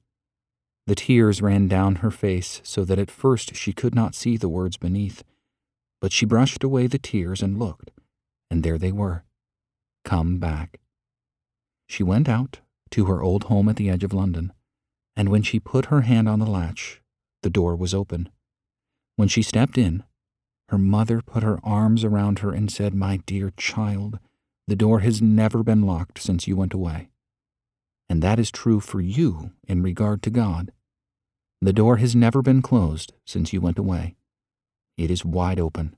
The 0.86 0.94
tears 0.94 1.40
ran 1.40 1.66
down 1.66 1.96
her 1.96 2.10
face 2.10 2.60
so 2.62 2.84
that 2.84 2.98
at 2.98 3.10
first 3.10 3.54
she 3.56 3.72
could 3.72 3.94
not 3.94 4.14
see 4.14 4.36
the 4.36 4.50
words 4.50 4.76
beneath, 4.76 5.24
but 6.00 6.12
she 6.12 6.26
brushed 6.26 6.62
away 6.62 6.86
the 6.86 6.98
tears 6.98 7.42
and 7.42 7.58
looked, 7.58 7.90
and 8.50 8.62
there 8.62 8.76
they 8.76 8.92
were. 8.92 9.24
Come 10.04 10.38
back. 10.38 10.80
She 11.88 12.02
went 12.02 12.28
out 12.28 12.60
to 12.90 13.06
her 13.06 13.22
old 13.22 13.44
home 13.44 13.68
at 13.70 13.76
the 13.76 13.88
edge 13.88 14.04
of 14.04 14.12
London, 14.12 14.52
and 15.16 15.30
when 15.30 15.42
she 15.42 15.58
put 15.58 15.86
her 15.86 16.02
hand 16.02 16.28
on 16.28 16.38
the 16.38 16.46
latch, 16.46 17.00
the 17.42 17.50
door 17.50 17.74
was 17.76 17.94
open. 17.94 18.28
When 19.16 19.28
she 19.28 19.42
stepped 19.42 19.78
in, 19.78 20.02
her 20.68 20.78
mother 20.78 21.22
put 21.22 21.42
her 21.42 21.60
arms 21.62 22.04
around 22.04 22.40
her 22.40 22.52
and 22.52 22.70
said, 22.70 22.94
My 22.94 23.18
dear 23.18 23.52
child, 23.56 24.18
the 24.66 24.76
door 24.76 25.00
has 25.00 25.22
never 25.22 25.62
been 25.62 25.82
locked 25.82 26.20
since 26.20 26.46
you 26.46 26.56
went 26.56 26.74
away. 26.74 27.08
And 28.08 28.22
that 28.22 28.38
is 28.38 28.50
true 28.50 28.80
for 28.80 29.00
you 29.00 29.52
in 29.66 29.82
regard 29.82 30.22
to 30.22 30.30
God. 30.30 30.72
The 31.64 31.72
door 31.72 31.96
has 31.96 32.14
never 32.14 32.42
been 32.42 32.60
closed 32.60 33.14
since 33.24 33.54
you 33.54 33.62
went 33.62 33.78
away. 33.78 34.16
It 34.98 35.10
is 35.10 35.24
wide 35.24 35.58
open. 35.58 35.96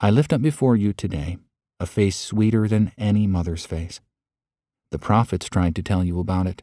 I 0.00 0.10
lift 0.10 0.32
up 0.32 0.40
before 0.40 0.76
you 0.76 0.92
today 0.92 1.38
a 1.80 1.84
face 1.84 2.14
sweeter 2.14 2.68
than 2.68 2.92
any 2.96 3.26
mother's 3.26 3.66
face. 3.66 3.98
The 4.92 5.00
prophets 5.00 5.48
tried 5.48 5.74
to 5.74 5.82
tell 5.82 6.04
you 6.04 6.20
about 6.20 6.46
it, 6.46 6.62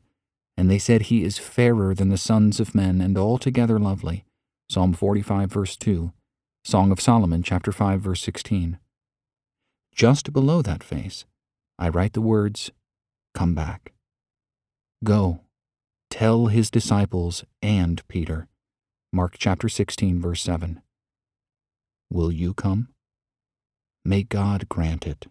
and 0.56 0.72
they 0.72 0.80
said 0.80 1.02
he 1.02 1.26
is 1.26 1.38
fairer 1.38 1.94
than 1.94 2.08
the 2.08 2.18
sons 2.18 2.62
of 2.62 2.74
men 2.74 3.02
and 3.02 3.18
altogether 3.18 3.78
lovely. 3.78 4.24
Psalm 4.70 4.94
45, 4.94 5.52
verse 5.52 5.76
2. 5.76 6.14
Song 6.64 6.90
of 6.90 7.02
Solomon, 7.02 7.44
chapter 7.44 7.74
5, 7.74 8.00
verse 8.00 8.22
16. 8.22 8.80
Just 9.94 10.32
below 10.32 10.62
that 10.62 10.86
face, 10.86 11.26
I 11.78 11.90
write 11.90 12.14
the 12.14 12.22
words, 12.22 12.72
Come 13.34 13.54
back. 13.54 13.92
Go, 15.04 15.42
tell 16.14 16.46
his 16.46 16.70
disciples 16.70 17.44
and 17.64 18.08
Peter. 18.08 18.48
Mark 19.12 19.34
chapter 19.40 19.68
16, 19.68 20.22
verse 20.22 20.44
7. 20.44 20.80
Will 22.12 22.32
you 22.32 22.54
come? 22.54 22.90
May 24.06 24.22
God 24.22 24.70
grant 24.70 25.08
it. 25.08 25.26